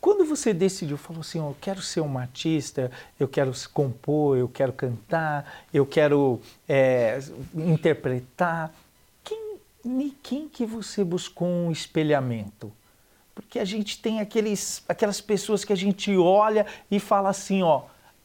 Quando 0.00 0.24
você 0.24 0.52
decidiu, 0.52 0.98
falou 0.98 1.20
assim, 1.20 1.38
oh, 1.38 1.50
eu 1.50 1.56
quero 1.60 1.80
ser 1.80 2.00
um 2.00 2.18
artista, 2.18 2.90
eu 3.20 3.28
quero 3.28 3.52
compor, 3.72 4.36
eu 4.36 4.48
quero 4.48 4.72
cantar, 4.72 5.64
eu 5.72 5.86
quero 5.86 6.40
é, 6.68 7.20
interpretar, 7.54 8.74
quem, 9.22 9.58
quem 10.20 10.48
que 10.48 10.66
você 10.66 11.04
buscou 11.04 11.46
um 11.46 11.70
espelhamento? 11.70 12.72
Porque 13.32 13.60
a 13.60 13.64
gente 13.64 14.02
tem 14.02 14.18
aqueles, 14.18 14.82
aquelas 14.88 15.20
pessoas 15.20 15.64
que 15.64 15.72
a 15.72 15.76
gente 15.76 16.14
olha 16.16 16.66
e 16.90 16.98
fala 16.98 17.28
assim, 17.28 17.62
ó, 17.62 17.82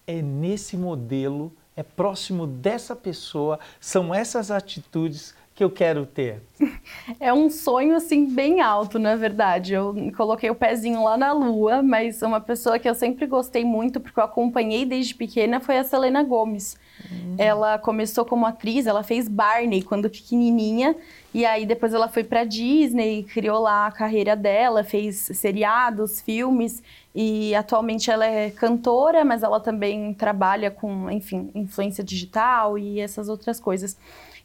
é 0.07 0.19
nesse 0.19 0.75
modelo 0.75 1.53
é 1.79 1.83
próximo 1.83 2.45
dessa 2.45 2.93
pessoa, 2.93 3.57
são 3.79 4.13
essas 4.13 4.51
atitudes 4.51 5.33
que 5.59 5.63
eu 5.65 5.69
quero 5.69 6.05
ter? 6.05 6.41
É 7.19 7.33
um 7.33 7.49
sonho 7.49 7.95
assim 7.95 8.25
bem 8.25 8.61
alto, 8.61 8.97
na 8.97 9.15
verdade. 9.15 9.73
Eu 9.73 9.95
coloquei 10.15 10.49
o 10.49 10.55
pezinho 10.55 11.03
lá 11.03 11.17
na 11.17 11.31
lua, 11.33 11.81
mas 11.81 12.21
uma 12.21 12.39
pessoa 12.39 12.77
que 12.79 12.89
eu 12.89 12.95
sempre 12.95 13.25
gostei 13.25 13.65
muito 13.65 13.99
porque 13.99 14.19
eu 14.19 14.23
acompanhei 14.23 14.85
desde 14.85 15.13
pequena 15.15 15.59
foi 15.59 15.77
a 15.77 15.83
Selena 15.83 16.23
Gomes. 16.23 16.77
Uhum. 17.11 17.35
Ela 17.37 17.77
começou 17.77 18.25
como 18.25 18.45
atriz, 18.45 18.87
ela 18.87 19.03
fez 19.03 19.27
Barney 19.27 19.81
quando 19.81 20.09
pequenininha, 20.09 20.95
e 21.33 21.45
aí 21.45 21.65
depois 21.65 21.93
ela 21.93 22.07
foi 22.07 22.23
para 22.23 22.43
Disney, 22.43 23.23
criou 23.23 23.59
lá 23.59 23.87
a 23.87 23.91
carreira 23.91 24.35
dela, 24.35 24.83
fez 24.83 25.29
seriados, 25.33 26.21
filmes, 26.21 26.81
e 27.13 27.55
atualmente 27.55 28.11
ela 28.11 28.25
é 28.25 28.49
cantora, 28.49 29.25
mas 29.25 29.43
ela 29.43 29.59
também 29.59 30.13
trabalha 30.13 30.71
com, 30.71 31.09
enfim, 31.09 31.49
influência 31.55 32.03
digital 32.03 32.77
e 32.77 32.99
essas 32.99 33.29
outras 33.29 33.59
coisas. 33.59 33.97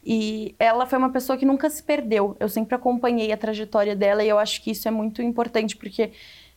E 0.05 0.55
ela 0.59 0.85
foi 0.85 0.99
uma 0.99 1.09
pessoa 1.09 1.37
que 1.37 1.45
nunca 1.45 1.69
se 1.69 1.81
perdeu. 1.81 2.37
Eu 2.39 2.47
sempre 2.47 2.75
acompanhei 2.75 3.31
a 3.31 3.37
trajetória 3.37 3.95
dela 3.95 4.23
e 4.23 4.29
eu 4.29 4.37
acho 4.37 4.61
que 4.61 4.71
isso 4.71 4.87
é 4.87 4.91
muito 4.91 5.21
importante 5.21 5.75
porque 5.75 6.11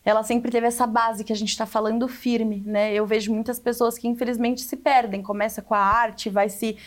ela 0.05 0.23
sempre 0.23 0.51
teve 0.51 0.67
essa 0.67 0.85
base 0.85 1.23
que 1.23 1.33
a 1.33 1.35
gente 1.35 1.49
está 1.49 1.65
falando 1.65 2.07
firme, 2.07 2.63
né? 2.65 2.93
Eu 2.93 3.05
vejo 3.05 3.33
muitas 3.33 3.59
pessoas 3.59 3.97
que 3.97 4.07
infelizmente 4.07 4.61
se 4.61 4.77
perdem, 4.77 5.21
começa 5.21 5.61
com 5.61 5.73
a 5.73 5.79
arte, 5.79 6.29
vai 6.29 6.47
se 6.47 6.77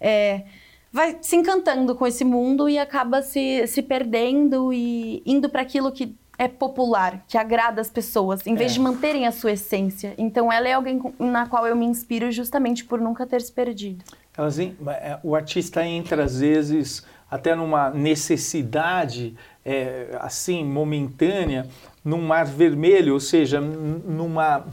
é, 0.00 0.44
vai 0.92 1.18
se 1.20 1.36
encantando 1.36 1.94
com 1.94 2.06
esse 2.06 2.24
mundo 2.24 2.68
e 2.68 2.78
acaba 2.78 3.22
se, 3.22 3.66
se 3.66 3.82
perdendo 3.82 4.72
e 4.72 5.22
indo 5.24 5.48
para 5.48 5.62
aquilo 5.62 5.90
que 5.90 6.14
é 6.38 6.48
popular, 6.48 7.22
que 7.28 7.36
agrada 7.36 7.82
as 7.82 7.90
pessoas, 7.90 8.46
em 8.46 8.54
vez 8.54 8.70
é. 8.70 8.74
de 8.74 8.80
manterem 8.80 9.26
a 9.26 9.32
sua 9.32 9.52
essência. 9.52 10.14
Então 10.16 10.50
ela 10.50 10.68
é 10.68 10.72
alguém 10.72 11.00
na 11.18 11.46
qual 11.46 11.66
eu 11.66 11.76
me 11.76 11.84
inspiro 11.84 12.32
justamente 12.32 12.84
por 12.84 12.98
nunca 13.00 13.26
ter 13.26 13.42
se 13.42 13.52
perdido. 13.52 14.02
Assim, 14.46 14.76
o 15.22 15.34
artista 15.34 15.84
entra 15.84 16.24
às 16.24 16.40
vezes 16.40 17.04
até 17.30 17.54
numa 17.54 17.90
necessidade 17.90 19.36
é, 19.64 20.16
assim 20.20 20.64
momentânea 20.64 21.66
num 22.04 22.22
mar 22.22 22.46
vermelho, 22.46 23.14
ou 23.14 23.20
seja, 23.20 23.60
numa 23.60 24.66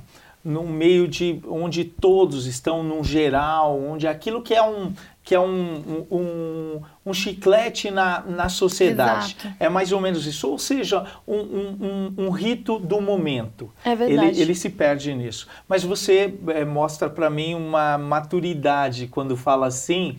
num 0.43 0.65
meio 0.65 1.09
de 1.09 1.41
onde 1.45 1.83
todos 1.83 2.45
estão 2.47 2.81
num 2.81 3.03
geral, 3.03 3.77
onde 3.77 4.07
aquilo 4.07 4.41
que 4.41 4.53
é 4.53 4.63
um 4.63 4.93
que 5.27 5.35
é 5.35 5.39
um, 5.41 6.05
um, 6.09 6.81
um 7.05 7.13
chiclete 7.13 7.91
na, 7.91 8.21
na 8.21 8.47
sociedade. 8.47 9.35
Exato. 9.37 9.55
É 9.59 9.67
mais 9.67 9.91
ou 9.91 9.99
menos 9.99 10.25
isso. 10.25 10.49
Ou 10.49 10.57
seja, 10.57 11.05
um, 11.27 11.35
um, 11.35 12.13
um 12.17 12.29
rito 12.29 12.79
do 12.79 13.01
momento. 13.01 13.69
É 13.83 13.93
verdade. 13.93 14.29
Ele, 14.29 14.41
ele 14.41 14.55
se 14.55 14.69
perde 14.69 15.13
nisso. 15.13 15.45
Mas 15.67 15.83
você 15.83 16.33
é, 16.47 16.63
mostra 16.63 17.09
para 17.09 17.29
mim 17.29 17.55
uma 17.55 17.97
maturidade 17.97 19.07
quando 19.07 19.35
fala 19.35 19.67
assim. 19.67 20.17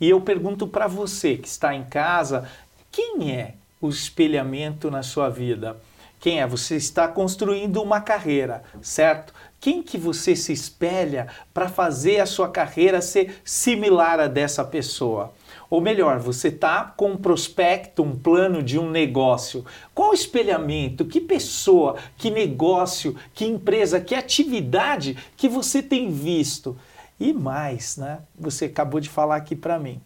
E 0.00 0.08
eu 0.08 0.22
pergunto 0.22 0.66
para 0.66 0.86
você 0.86 1.36
que 1.36 1.48
está 1.48 1.74
em 1.74 1.84
casa, 1.84 2.48
quem 2.90 3.32
é 3.32 3.56
o 3.78 3.90
espelhamento 3.90 4.90
na 4.90 5.02
sua 5.02 5.28
vida? 5.28 5.76
Quem 6.20 6.40
é? 6.40 6.46
Você 6.46 6.76
está 6.76 7.06
construindo 7.06 7.82
uma 7.82 8.00
carreira, 8.00 8.62
certo? 8.80 9.32
Quem 9.60 9.82
que 9.82 9.98
você 9.98 10.36
se 10.36 10.52
espelha 10.52 11.28
para 11.52 11.68
fazer 11.68 12.20
a 12.20 12.26
sua 12.26 12.48
carreira 12.48 13.00
ser 13.00 13.40
similar 13.44 14.20
a 14.20 14.26
dessa 14.26 14.64
pessoa? 14.64 15.32
Ou 15.68 15.80
melhor, 15.80 16.20
você 16.20 16.48
está 16.48 16.84
com 16.84 17.12
um 17.12 17.16
prospecto, 17.16 18.02
um 18.02 18.16
plano 18.16 18.62
de 18.62 18.78
um 18.78 18.88
negócio. 18.88 19.64
Qual 19.94 20.14
espelhamento, 20.14 21.04
que 21.04 21.20
pessoa, 21.20 21.96
que 22.16 22.30
negócio, 22.30 23.16
que 23.34 23.44
empresa, 23.44 24.00
que 24.00 24.14
atividade 24.14 25.16
que 25.36 25.48
você 25.48 25.82
tem 25.82 26.10
visto? 26.10 26.78
E 27.18 27.32
mais, 27.32 27.96
né? 27.96 28.20
Você 28.38 28.66
acabou 28.66 29.00
de 29.00 29.08
falar 29.08 29.36
aqui 29.36 29.56
para 29.56 29.78
mim. 29.78 30.00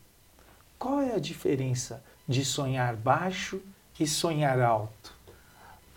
Qual 0.78 1.00
é 1.00 1.14
a 1.14 1.18
diferença 1.18 2.02
de 2.26 2.44
sonhar 2.44 2.96
baixo 2.96 3.60
e 3.98 4.06
sonhar 4.06 4.60
alto? 4.60 5.12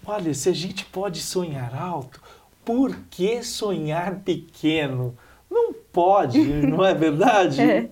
Olha, 0.05 0.33
se 0.33 0.49
a 0.49 0.53
gente 0.53 0.85
pode 0.85 1.21
sonhar 1.21 1.73
alto, 1.75 2.21
por 2.65 2.95
que 3.09 3.43
sonhar 3.43 4.19
pequeno? 4.19 5.17
Não 5.49 5.73
pode, 5.73 6.39
não 6.67 6.85
é 6.85 6.93
verdade? 6.93 7.61
É. 7.61 7.89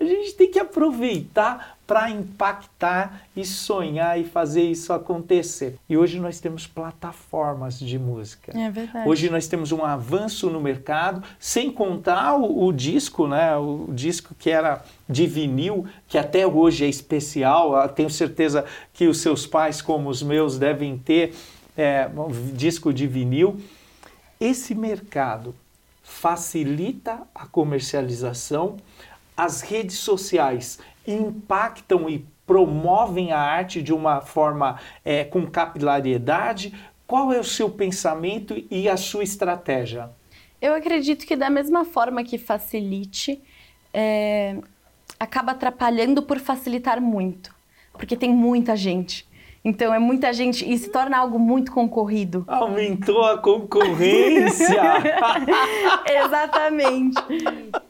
A 0.00 0.04
gente 0.04 0.32
tem 0.34 0.50
que 0.50 0.58
aproveitar 0.58 1.78
para 1.90 2.08
impactar 2.08 3.22
e 3.34 3.44
sonhar 3.44 4.16
e 4.16 4.22
fazer 4.22 4.62
isso 4.62 4.92
acontecer. 4.92 5.76
E 5.88 5.96
hoje 5.96 6.20
nós 6.20 6.38
temos 6.38 6.64
plataformas 6.64 7.80
de 7.80 7.98
música. 7.98 8.56
É 8.56 8.70
verdade. 8.70 9.08
Hoje 9.08 9.28
nós 9.28 9.48
temos 9.48 9.72
um 9.72 9.84
avanço 9.84 10.48
no 10.48 10.60
mercado, 10.60 11.20
sem 11.40 11.68
contar 11.68 12.36
o, 12.36 12.64
o 12.64 12.72
disco, 12.72 13.26
né? 13.26 13.56
O 13.56 13.88
disco 13.92 14.36
que 14.38 14.50
era 14.50 14.84
de 15.08 15.26
vinil, 15.26 15.84
que 16.06 16.16
até 16.16 16.46
hoje 16.46 16.84
é 16.84 16.88
especial. 16.88 17.74
Eu 17.76 17.88
tenho 17.88 18.08
certeza 18.08 18.64
que 18.94 19.08
os 19.08 19.20
seus 19.20 19.44
pais, 19.44 19.82
como 19.82 20.08
os 20.08 20.22
meus, 20.22 20.60
devem 20.60 20.96
ter 20.96 21.34
é, 21.76 22.08
um 22.16 22.54
disco 22.54 22.94
de 22.94 23.08
vinil. 23.08 23.60
Esse 24.38 24.76
mercado 24.76 25.56
facilita 26.04 27.22
a 27.34 27.46
comercialização, 27.46 28.76
as 29.36 29.62
redes 29.62 29.98
sociais 29.98 30.78
impactam 31.12 32.08
e 32.08 32.26
promovem 32.46 33.32
a 33.32 33.38
arte 33.38 33.82
de 33.82 33.92
uma 33.92 34.20
forma 34.20 34.80
é, 35.04 35.24
com 35.24 35.46
capilariedade. 35.46 36.74
Qual 37.06 37.32
é 37.32 37.38
o 37.38 37.44
seu 37.44 37.70
pensamento 37.70 38.54
e 38.70 38.88
a 38.88 38.96
sua 38.96 39.22
estratégia? 39.22 40.10
Eu 40.60 40.74
acredito 40.74 41.26
que 41.26 41.36
da 41.36 41.48
mesma 41.48 41.84
forma 41.84 42.22
que 42.22 42.36
facilite, 42.36 43.40
é, 43.94 44.56
acaba 45.18 45.52
atrapalhando 45.52 46.22
por 46.22 46.38
facilitar 46.38 47.00
muito, 47.00 47.54
porque 47.92 48.16
tem 48.16 48.34
muita 48.34 48.76
gente. 48.76 49.28
Então 49.64 49.92
é 49.92 49.98
muita 49.98 50.32
gente 50.32 50.68
e 50.68 50.76
se 50.78 50.90
torna 50.90 51.18
algo 51.18 51.38
muito 51.38 51.70
concorrido. 51.70 52.44
Aumentou 52.48 53.22
a 53.24 53.38
concorrência. 53.38 54.82
Exatamente. 56.24 57.20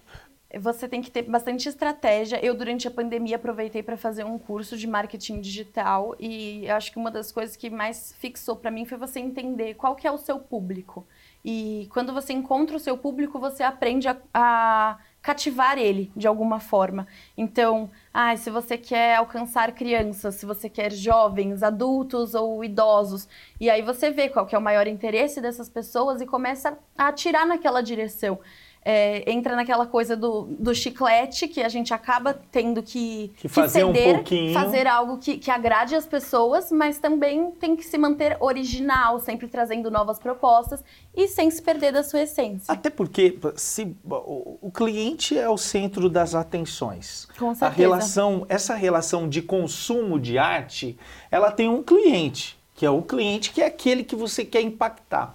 Você 0.59 0.89
tem 0.89 1.01
que 1.01 1.11
ter 1.11 1.23
bastante 1.23 1.69
estratégia. 1.69 2.45
Eu, 2.45 2.55
durante 2.55 2.89
a 2.89 2.91
pandemia, 2.91 3.37
aproveitei 3.37 3.85
para 3.85 3.97
fazer 3.97 4.25
um 4.25 4.37
curso 4.37 4.77
de 4.77 4.87
marketing 4.87 5.41
digital 5.41 6.17
e 6.19 6.69
acho 6.69 6.91
que 6.91 6.99
uma 6.99 7.11
das 7.11 7.31
coisas 7.31 7.55
que 7.55 7.71
mais 7.71 8.13
fixou 8.19 8.57
para 8.57 8.71
mim 8.71 8.85
foi 8.85 8.99
você 8.99 9.21
entender 9.21 9.75
qual 9.75 9.95
que 9.95 10.09
é 10.09 10.11
o 10.11 10.19
seu 10.19 10.41
público. 10.41 11.07
E 11.45 11.89
quando 11.93 12.13
você 12.13 12.33
encontra 12.33 12.77
o 12.77 12.81
seu 12.81 12.99
público, 12.99 13.39
você 13.39 13.63
aprende 13.63 14.09
a, 14.09 14.17
a 14.35 14.99
cativar 15.23 15.79
ele 15.79 16.11
de 16.17 16.27
alguma 16.27 16.59
forma. 16.59 17.07
Então, 17.37 17.89
ah, 18.13 18.37
se 18.37 18.51
você 18.51 18.77
quer 18.77 19.17
alcançar 19.17 19.73
crianças, 19.73 20.35
se 20.35 20.45
você 20.45 20.69
quer 20.69 20.91
jovens, 20.91 21.63
adultos 21.63 22.35
ou 22.35 22.65
idosos, 22.65 23.29
e 23.61 23.71
aí 23.71 23.83
você 23.83 24.11
vê 24.11 24.29
qual 24.29 24.47
que 24.47 24.55
é 24.55 24.59
o 24.59 24.63
maior 24.63 24.89
interesse 24.89 25.41
dessas 25.41 25.69
pessoas 25.69 26.21
e 26.21 26.27
começa 26.27 26.77
a 26.99 27.09
atirar 27.09 27.47
naquela 27.47 27.81
direção 27.81 28.41
é, 28.83 29.31
entra 29.31 29.55
naquela 29.55 29.87
coisa 29.87 30.17
do, 30.17 30.49
do 30.59 30.75
chiclete, 30.75 31.47
que 31.49 31.61
a 31.61 31.69
gente 31.69 31.93
acaba 31.93 32.33
tendo 32.51 32.83
que, 32.83 33.31
que 33.37 33.49
fazer 33.49 33.81
que 33.81 33.87
ceder, 33.87 34.09
um 34.09 34.15
pouquinho. 34.15 34.55
fazer 34.55 34.87
algo 34.87 35.19
que, 35.19 35.37
que 35.37 35.51
agrade 35.51 35.95
as 35.95 36.07
pessoas, 36.07 36.73
mas 36.73 36.99
também 36.99 37.51
tem 37.53 37.77
que 37.77 37.85
se 37.85 37.99
manter 37.99 38.37
original, 38.41 39.21
sempre 39.21 39.49
trazendo 39.49 39.91
novas 39.91 40.19
propostas 40.19 40.83
e 41.15 41.29
sem 41.29 41.51
se 41.51 41.61
perder 41.61 41.93
da 41.93 42.03
sua 42.03 42.23
essência. 42.23 42.73
Até 42.73 42.89
porque 42.89 43.39
se, 43.57 43.95
o, 44.05 44.59
o 44.63 44.71
cliente 44.71 45.37
é 45.37 45.49
o 45.49 45.59
centro 45.59 46.09
das 46.09 46.35
atenções. 46.35 47.29
Com 47.39 47.55
certeza. 47.55 47.67
A 47.67 47.69
relação, 47.69 48.47
essa 48.49 48.75
relação 48.75 49.29
de 49.29 49.43
consumo 49.43 50.19
de 50.19 50.39
arte, 50.39 50.99
ela 51.31 51.53
tem 51.53 51.69
um 51.69 51.83
cliente, 51.83 52.59
que 52.75 52.87
é 52.87 52.91
o 52.91 53.03
cliente 53.03 53.51
que 53.53 53.61
é 53.61 53.67
aquele 53.67 54.03
que 54.03 54.17
você 54.17 54.43
quer 54.43 54.63
impactar. 54.63 55.35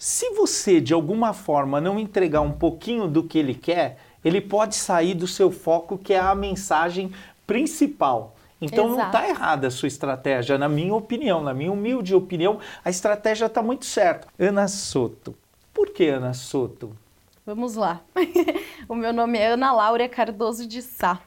Se 0.00 0.30
você 0.30 0.80
de 0.80 0.94
alguma 0.94 1.34
forma 1.34 1.78
não 1.78 2.00
entregar 2.00 2.40
um 2.40 2.52
pouquinho 2.52 3.06
do 3.06 3.22
que 3.22 3.38
ele 3.38 3.54
quer, 3.54 3.98
ele 4.24 4.40
pode 4.40 4.74
sair 4.74 5.12
do 5.12 5.26
seu 5.26 5.50
foco, 5.50 5.98
que 5.98 6.14
é 6.14 6.18
a 6.18 6.34
mensagem 6.34 7.12
principal. 7.46 8.34
Então 8.62 8.86
Exato. 8.86 8.98
não 8.98 9.06
está 9.08 9.28
errada 9.28 9.66
a 9.66 9.70
sua 9.70 9.88
estratégia, 9.88 10.56
na 10.56 10.70
minha 10.70 10.94
opinião, 10.94 11.42
na 11.42 11.52
minha 11.52 11.70
humilde 11.70 12.14
opinião, 12.14 12.60
a 12.82 12.88
estratégia 12.88 13.44
está 13.44 13.62
muito 13.62 13.84
certa. 13.84 14.26
Ana 14.38 14.68
Soto. 14.68 15.36
Por 15.70 15.90
que 15.90 16.08
Ana 16.08 16.32
Soto? 16.32 16.96
Vamos 17.44 17.74
lá. 17.74 18.00
o 18.88 18.94
meu 18.94 19.12
nome 19.12 19.36
é 19.38 19.48
Ana 19.48 19.70
Laura 19.70 20.08
Cardoso 20.08 20.66
de 20.66 20.80
Sá. 20.80 21.20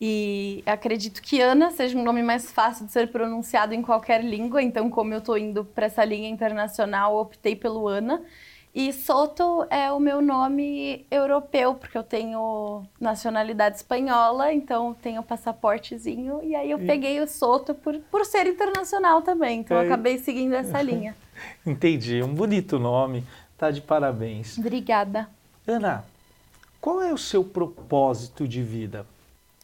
E 0.00 0.62
acredito 0.66 1.22
que 1.22 1.40
Ana 1.40 1.70
seja 1.70 1.96
um 1.96 2.02
nome 2.02 2.22
mais 2.22 2.52
fácil 2.52 2.86
de 2.86 2.92
ser 2.92 3.10
pronunciado 3.10 3.72
em 3.72 3.80
qualquer 3.80 4.22
língua, 4.22 4.62
então, 4.62 4.90
como 4.90 5.14
eu 5.14 5.18
estou 5.18 5.38
indo 5.38 5.64
para 5.64 5.86
essa 5.86 6.04
linha 6.04 6.28
internacional, 6.28 7.16
optei 7.16 7.56
pelo 7.56 7.88
Ana. 7.88 8.22
E 8.74 8.92
Soto 8.92 9.66
é 9.70 9.90
o 9.90 9.98
meu 9.98 10.20
nome 10.20 11.06
europeu, 11.10 11.74
porque 11.76 11.96
eu 11.96 12.02
tenho 12.02 12.82
nacionalidade 13.00 13.76
espanhola, 13.76 14.52
então 14.52 14.94
tenho 15.00 15.22
passaportezinho. 15.22 16.40
E 16.44 16.54
aí 16.54 16.70
eu 16.70 16.78
e... 16.78 16.86
peguei 16.86 17.18
o 17.22 17.26
Soto 17.26 17.74
por, 17.74 17.98
por 18.10 18.26
ser 18.26 18.46
internacional 18.46 19.22
também, 19.22 19.60
então 19.60 19.78
é... 19.78 19.86
acabei 19.86 20.18
seguindo 20.18 20.52
essa 20.52 20.80
linha. 20.82 21.16
Entendi, 21.64 22.22
um 22.22 22.34
bonito 22.34 22.78
nome, 22.78 23.24
tá 23.56 23.70
de 23.70 23.80
parabéns. 23.80 24.58
Obrigada. 24.58 25.26
Ana, 25.66 26.04
qual 26.78 27.00
é 27.00 27.14
o 27.14 27.18
seu 27.18 27.42
propósito 27.42 28.46
de 28.46 28.62
vida? 28.62 29.06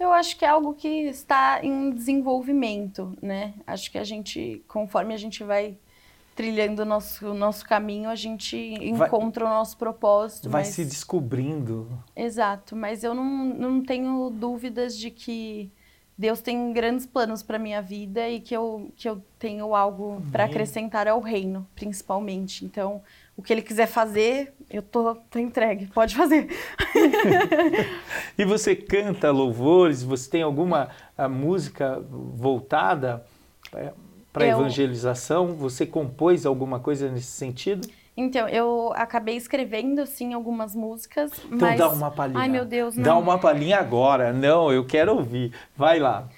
Eu 0.02 0.12
acho 0.12 0.36
que 0.36 0.44
é 0.44 0.48
algo 0.48 0.74
que 0.74 0.88
está 0.88 1.60
em 1.62 1.92
desenvolvimento, 1.92 3.16
né? 3.22 3.54
Acho 3.64 3.88
que 3.88 3.96
a 3.96 4.02
gente, 4.02 4.60
conforme 4.66 5.14
a 5.14 5.16
gente 5.16 5.44
vai 5.44 5.76
trilhando 6.34 6.82
o 6.82 6.84
nosso, 6.84 7.30
o 7.30 7.34
nosso 7.34 7.64
caminho, 7.64 8.10
a 8.10 8.16
gente 8.16 8.56
encontra 8.56 9.44
vai, 9.44 9.54
o 9.54 9.56
nosso 9.58 9.76
propósito. 9.76 10.50
Vai 10.50 10.62
mas... 10.62 10.74
se 10.74 10.84
descobrindo. 10.84 11.88
Exato, 12.16 12.74
mas 12.74 13.04
eu 13.04 13.14
não, 13.14 13.24
não 13.24 13.80
tenho 13.80 14.28
dúvidas 14.28 14.98
de 14.98 15.08
que 15.08 15.70
Deus 16.18 16.40
tem 16.40 16.72
grandes 16.72 17.06
planos 17.06 17.40
para 17.44 17.56
minha 17.56 17.80
vida 17.80 18.28
e 18.28 18.40
que 18.40 18.56
eu, 18.56 18.90
que 18.96 19.08
eu 19.08 19.22
tenho 19.38 19.72
algo 19.72 20.20
para 20.32 20.46
acrescentar 20.46 21.06
ao 21.06 21.20
reino, 21.20 21.64
principalmente. 21.76 22.64
Então, 22.64 23.00
o 23.42 23.44
que 23.44 23.52
ele 23.52 23.60
quiser 23.60 23.86
fazer, 23.86 24.54
eu 24.70 24.80
tô, 24.80 25.16
tô 25.28 25.36
entregue, 25.36 25.86
pode 25.88 26.14
fazer. 26.14 26.48
e 28.38 28.44
você 28.44 28.76
canta 28.76 29.32
louvores? 29.32 30.04
Você 30.04 30.30
tem 30.30 30.42
alguma 30.42 30.90
música 31.28 32.00
voltada 32.08 33.26
para 34.32 34.46
evangelização? 34.46 35.48
Você 35.56 35.84
compôs 35.84 36.46
alguma 36.46 36.78
coisa 36.78 37.10
nesse 37.10 37.32
sentido? 37.32 37.88
Então, 38.16 38.48
eu 38.48 38.92
acabei 38.94 39.36
escrevendo, 39.36 40.06
sim, 40.06 40.34
algumas 40.34 40.76
músicas, 40.76 41.32
então 41.46 41.68
mas... 41.68 41.78
dá 41.78 41.88
uma 41.88 42.10
palhinha. 42.12 42.38
Ai, 42.38 42.48
meu 42.48 42.64
Deus, 42.64 42.94
não. 42.94 43.02
Dá 43.02 43.16
uma 43.16 43.38
palhinha 43.38 43.78
agora. 43.78 44.32
Não, 44.32 44.70
eu 44.70 44.86
quero 44.86 45.16
ouvir. 45.16 45.52
Vai 45.76 45.98
lá. 45.98 46.28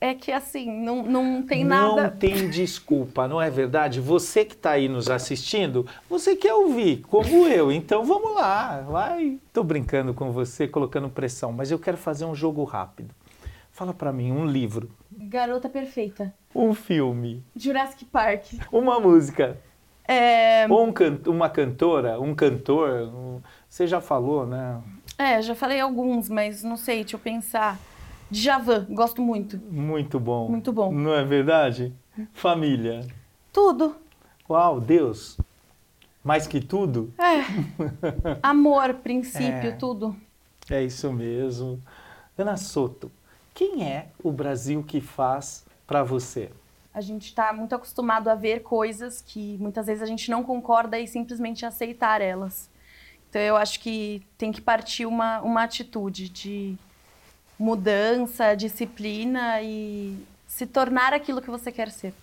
É 0.00 0.14
que, 0.14 0.32
assim, 0.32 0.70
não, 0.70 1.02
não 1.02 1.42
tem 1.42 1.64
não 1.64 1.96
nada... 1.96 2.10
Não 2.10 2.16
tem 2.16 2.48
desculpa, 2.48 3.28
não 3.28 3.40
é 3.40 3.50
verdade? 3.50 4.00
Você 4.00 4.44
que 4.44 4.54
está 4.54 4.72
aí 4.72 4.88
nos 4.88 5.10
assistindo, 5.10 5.86
você 6.08 6.36
quer 6.36 6.54
ouvir, 6.54 7.02
como 7.02 7.46
eu. 7.46 7.70
Então, 7.70 8.04
vamos 8.04 8.34
lá, 8.34 8.80
vai. 8.82 9.38
Estou 9.46 9.64
brincando 9.64 10.14
com 10.14 10.32
você, 10.32 10.66
colocando 10.66 11.08
pressão, 11.08 11.52
mas 11.52 11.70
eu 11.70 11.78
quero 11.78 11.96
fazer 11.96 12.24
um 12.24 12.34
jogo 12.34 12.64
rápido. 12.64 13.14
Fala 13.70 13.94
para 13.94 14.12
mim, 14.12 14.32
um 14.32 14.46
livro. 14.46 14.90
Garota 15.10 15.68
Perfeita. 15.68 16.34
Um 16.54 16.74
filme. 16.74 17.44
Jurassic 17.54 18.04
Park. 18.06 18.44
Uma 18.72 18.98
música. 18.98 19.58
É... 20.06 20.66
Ou 20.68 20.86
um 20.86 20.92
can 20.92 21.18
uma 21.26 21.50
cantora, 21.50 22.18
um 22.18 22.34
cantor, 22.34 23.02
um... 23.14 23.40
você 23.68 23.86
já 23.86 24.00
falou, 24.00 24.46
né? 24.46 24.80
É, 25.18 25.42
já 25.42 25.54
falei 25.54 25.78
alguns, 25.78 26.28
mas 26.28 26.62
não 26.62 26.76
sei, 26.76 27.02
deixa 27.02 27.16
eu 27.16 27.20
pensar. 27.20 27.78
Djavan, 28.30 28.86
gosto 28.90 29.22
muito. 29.22 29.58
Muito 29.70 30.20
bom. 30.20 30.48
Muito 30.48 30.72
bom. 30.72 30.92
Não 30.92 31.14
é 31.14 31.24
verdade? 31.24 31.92
Família. 32.32 33.06
Tudo. 33.52 33.96
Uau, 34.48 34.80
Deus. 34.80 35.38
Mais 36.22 36.46
que 36.46 36.60
tudo? 36.60 37.12
É. 37.18 37.44
Amor, 38.42 38.94
princípio, 38.94 39.70
é. 39.70 39.72
tudo. 39.72 40.16
É 40.70 40.82
isso 40.82 41.12
mesmo. 41.12 41.80
Ana 42.36 42.56
Soto, 42.56 43.10
quem 43.54 43.84
é 43.84 44.08
o 44.22 44.30
Brasil 44.30 44.82
que 44.82 45.00
faz 45.00 45.64
para 45.86 46.02
você? 46.02 46.50
A 46.92 47.00
gente 47.00 47.26
está 47.26 47.52
muito 47.52 47.74
acostumado 47.74 48.28
a 48.28 48.34
ver 48.34 48.62
coisas 48.62 49.22
que 49.22 49.56
muitas 49.58 49.86
vezes 49.86 50.02
a 50.02 50.06
gente 50.06 50.30
não 50.30 50.42
concorda 50.42 50.98
e 50.98 51.06
simplesmente 51.06 51.64
aceitar 51.64 52.20
elas. 52.20 52.68
Então 53.28 53.40
eu 53.40 53.56
acho 53.56 53.80
que 53.80 54.22
tem 54.36 54.50
que 54.50 54.60
partir 54.60 55.06
uma, 55.06 55.40
uma 55.40 55.62
atitude 55.62 56.28
de 56.28 56.76
mudança, 57.58 58.54
disciplina 58.54 59.60
e 59.62 60.16
se 60.46 60.66
tornar 60.66 61.12
aquilo 61.12 61.42
que 61.42 61.50
você 61.50 61.72
quer 61.72 61.90
ser. 61.90 62.14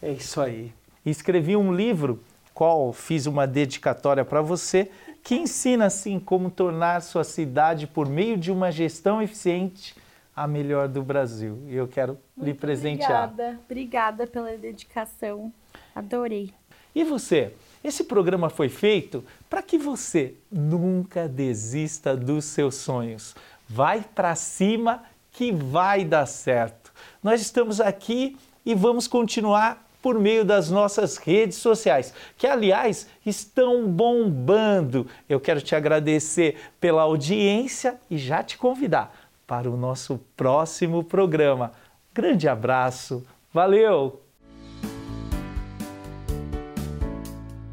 É 0.00 0.12
isso 0.12 0.40
aí. 0.40 0.72
Escrevi 1.04 1.56
um 1.56 1.74
livro, 1.74 2.22
qual 2.54 2.92
fiz 2.92 3.26
uma 3.26 3.46
dedicatória 3.46 4.24
para 4.24 4.40
você, 4.40 4.90
que 5.22 5.34
ensina 5.34 5.86
assim 5.86 6.20
como 6.20 6.50
tornar 6.50 7.02
sua 7.02 7.24
cidade 7.24 7.86
por 7.86 8.08
meio 8.08 8.36
de 8.36 8.52
uma 8.52 8.70
gestão 8.70 9.20
eficiente 9.20 9.94
a 10.34 10.46
melhor 10.46 10.86
do 10.86 11.02
Brasil. 11.02 11.58
E 11.66 11.74
eu 11.74 11.88
quero 11.88 12.18
Muito 12.36 12.46
lhe 12.46 12.54
presentear. 12.54 13.28
Obrigada, 13.30 13.60
obrigada 13.64 14.26
pela 14.26 14.56
dedicação. 14.56 15.52
Adorei. 15.94 16.52
E 16.94 17.04
você? 17.04 17.52
Esse 17.82 18.04
programa 18.04 18.50
foi 18.50 18.68
feito 18.68 19.24
para 19.48 19.62
que 19.62 19.78
você 19.78 20.34
nunca 20.50 21.28
desista 21.28 22.16
dos 22.16 22.44
seus 22.44 22.74
sonhos. 22.74 23.34
Vai 23.68 24.04
para 24.14 24.34
cima 24.34 25.02
que 25.32 25.52
vai 25.52 26.04
dar 26.04 26.26
certo. 26.26 26.92
Nós 27.22 27.40
estamos 27.40 27.80
aqui 27.80 28.36
e 28.64 28.74
vamos 28.74 29.06
continuar 29.06 29.86
por 30.00 30.20
meio 30.20 30.44
das 30.44 30.70
nossas 30.70 31.16
redes 31.16 31.58
sociais, 31.58 32.14
que 32.38 32.46
aliás 32.46 33.08
estão 33.24 33.88
bombando. 33.88 35.06
Eu 35.28 35.40
quero 35.40 35.60
te 35.60 35.74
agradecer 35.74 36.56
pela 36.78 37.02
audiência 37.02 37.98
e 38.08 38.16
já 38.16 38.42
te 38.42 38.56
convidar 38.56 39.12
para 39.46 39.68
o 39.68 39.76
nosso 39.76 40.20
próximo 40.36 41.02
programa. 41.02 41.72
Grande 42.14 42.48
abraço, 42.48 43.26
valeu! 43.52 44.22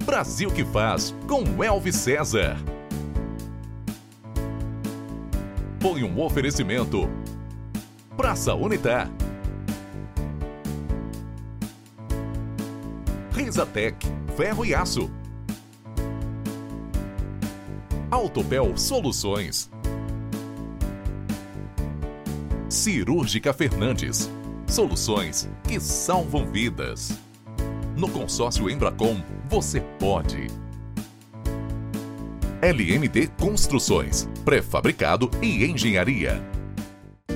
Brasil 0.04 0.52
que 0.52 0.66
faz 0.66 1.14
com 1.28 1.64
Elvis 1.64 1.96
César. 1.96 2.58
Foi 5.84 6.02
um 6.02 6.22
oferecimento. 6.22 7.10
Praça 8.16 8.54
Unitar. 8.54 9.12
Risatec, 13.34 13.98
ferro 14.38 14.66
e 14.66 14.74
aço. 14.74 15.12
Autopel 18.10 18.78
Soluções. 18.78 19.70
Cirúrgica 22.70 23.52
Fernandes. 23.52 24.32
Soluções 24.66 25.50
que 25.66 25.82
salvam 25.82 26.50
vidas. 26.50 27.20
No 27.98 28.08
consórcio 28.08 28.70
Embracom, 28.70 29.22
você 29.50 29.82
pode. 30.00 30.63
LMD 32.64 33.28
Construções, 33.38 34.26
pré-fabricado 34.46 35.30
e 35.42 35.66
engenharia. 35.66 36.42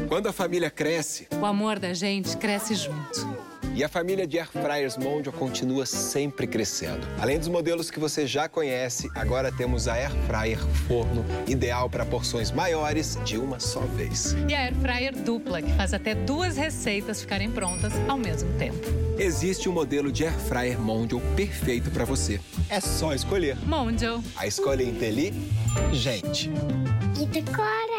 Quando 0.07 0.27
a 0.27 0.31
família 0.31 0.69
cresce, 0.69 1.27
o 1.37 1.45
amor 1.45 1.79
da 1.79 1.93
gente 1.93 2.37
cresce 2.37 2.75
junto. 2.75 3.27
E 3.75 3.83
a 3.83 3.89
família 3.89 4.25
de 4.25 4.39
Air 4.39 4.49
Fryers 4.49 4.95
Mondial 4.95 5.33
continua 5.33 5.85
sempre 5.85 6.47
crescendo. 6.47 7.05
Além 7.19 7.37
dos 7.37 7.49
modelos 7.49 7.91
que 7.91 7.99
você 7.99 8.25
já 8.25 8.47
conhece, 8.47 9.09
agora 9.15 9.51
temos 9.51 9.89
a 9.89 9.95
Air 9.95 10.11
Fryer 10.27 10.65
Forno, 10.87 11.25
ideal 11.45 11.89
para 11.89 12.05
porções 12.05 12.49
maiores 12.49 13.19
de 13.25 13.37
uma 13.37 13.59
só 13.59 13.81
vez. 13.81 14.33
E 14.47 14.55
a 14.55 14.61
Air 14.61 14.75
Fryer 14.75 15.13
Dupla, 15.13 15.61
que 15.61 15.73
faz 15.73 15.93
até 15.93 16.15
duas 16.15 16.55
receitas 16.55 17.19
ficarem 17.19 17.51
prontas 17.51 17.91
ao 18.07 18.17
mesmo 18.17 18.49
tempo. 18.53 19.06
Existe 19.19 19.67
um 19.67 19.71
modelo 19.71 20.11
de 20.11 20.25
Air 20.25 20.37
Fryer 20.37 20.79
Mondial 20.79 21.19
perfeito 21.35 21.89
para 21.89 22.05
você. 22.05 22.39
É 22.69 22.79
só 22.79 23.15
escolher. 23.15 23.57
Mondial. 23.65 24.23
A 24.35 24.45
escolha 24.45 24.83
é 24.83 24.85
inteligente. 24.85 26.51
E 27.19 27.25
decora. 27.25 27.96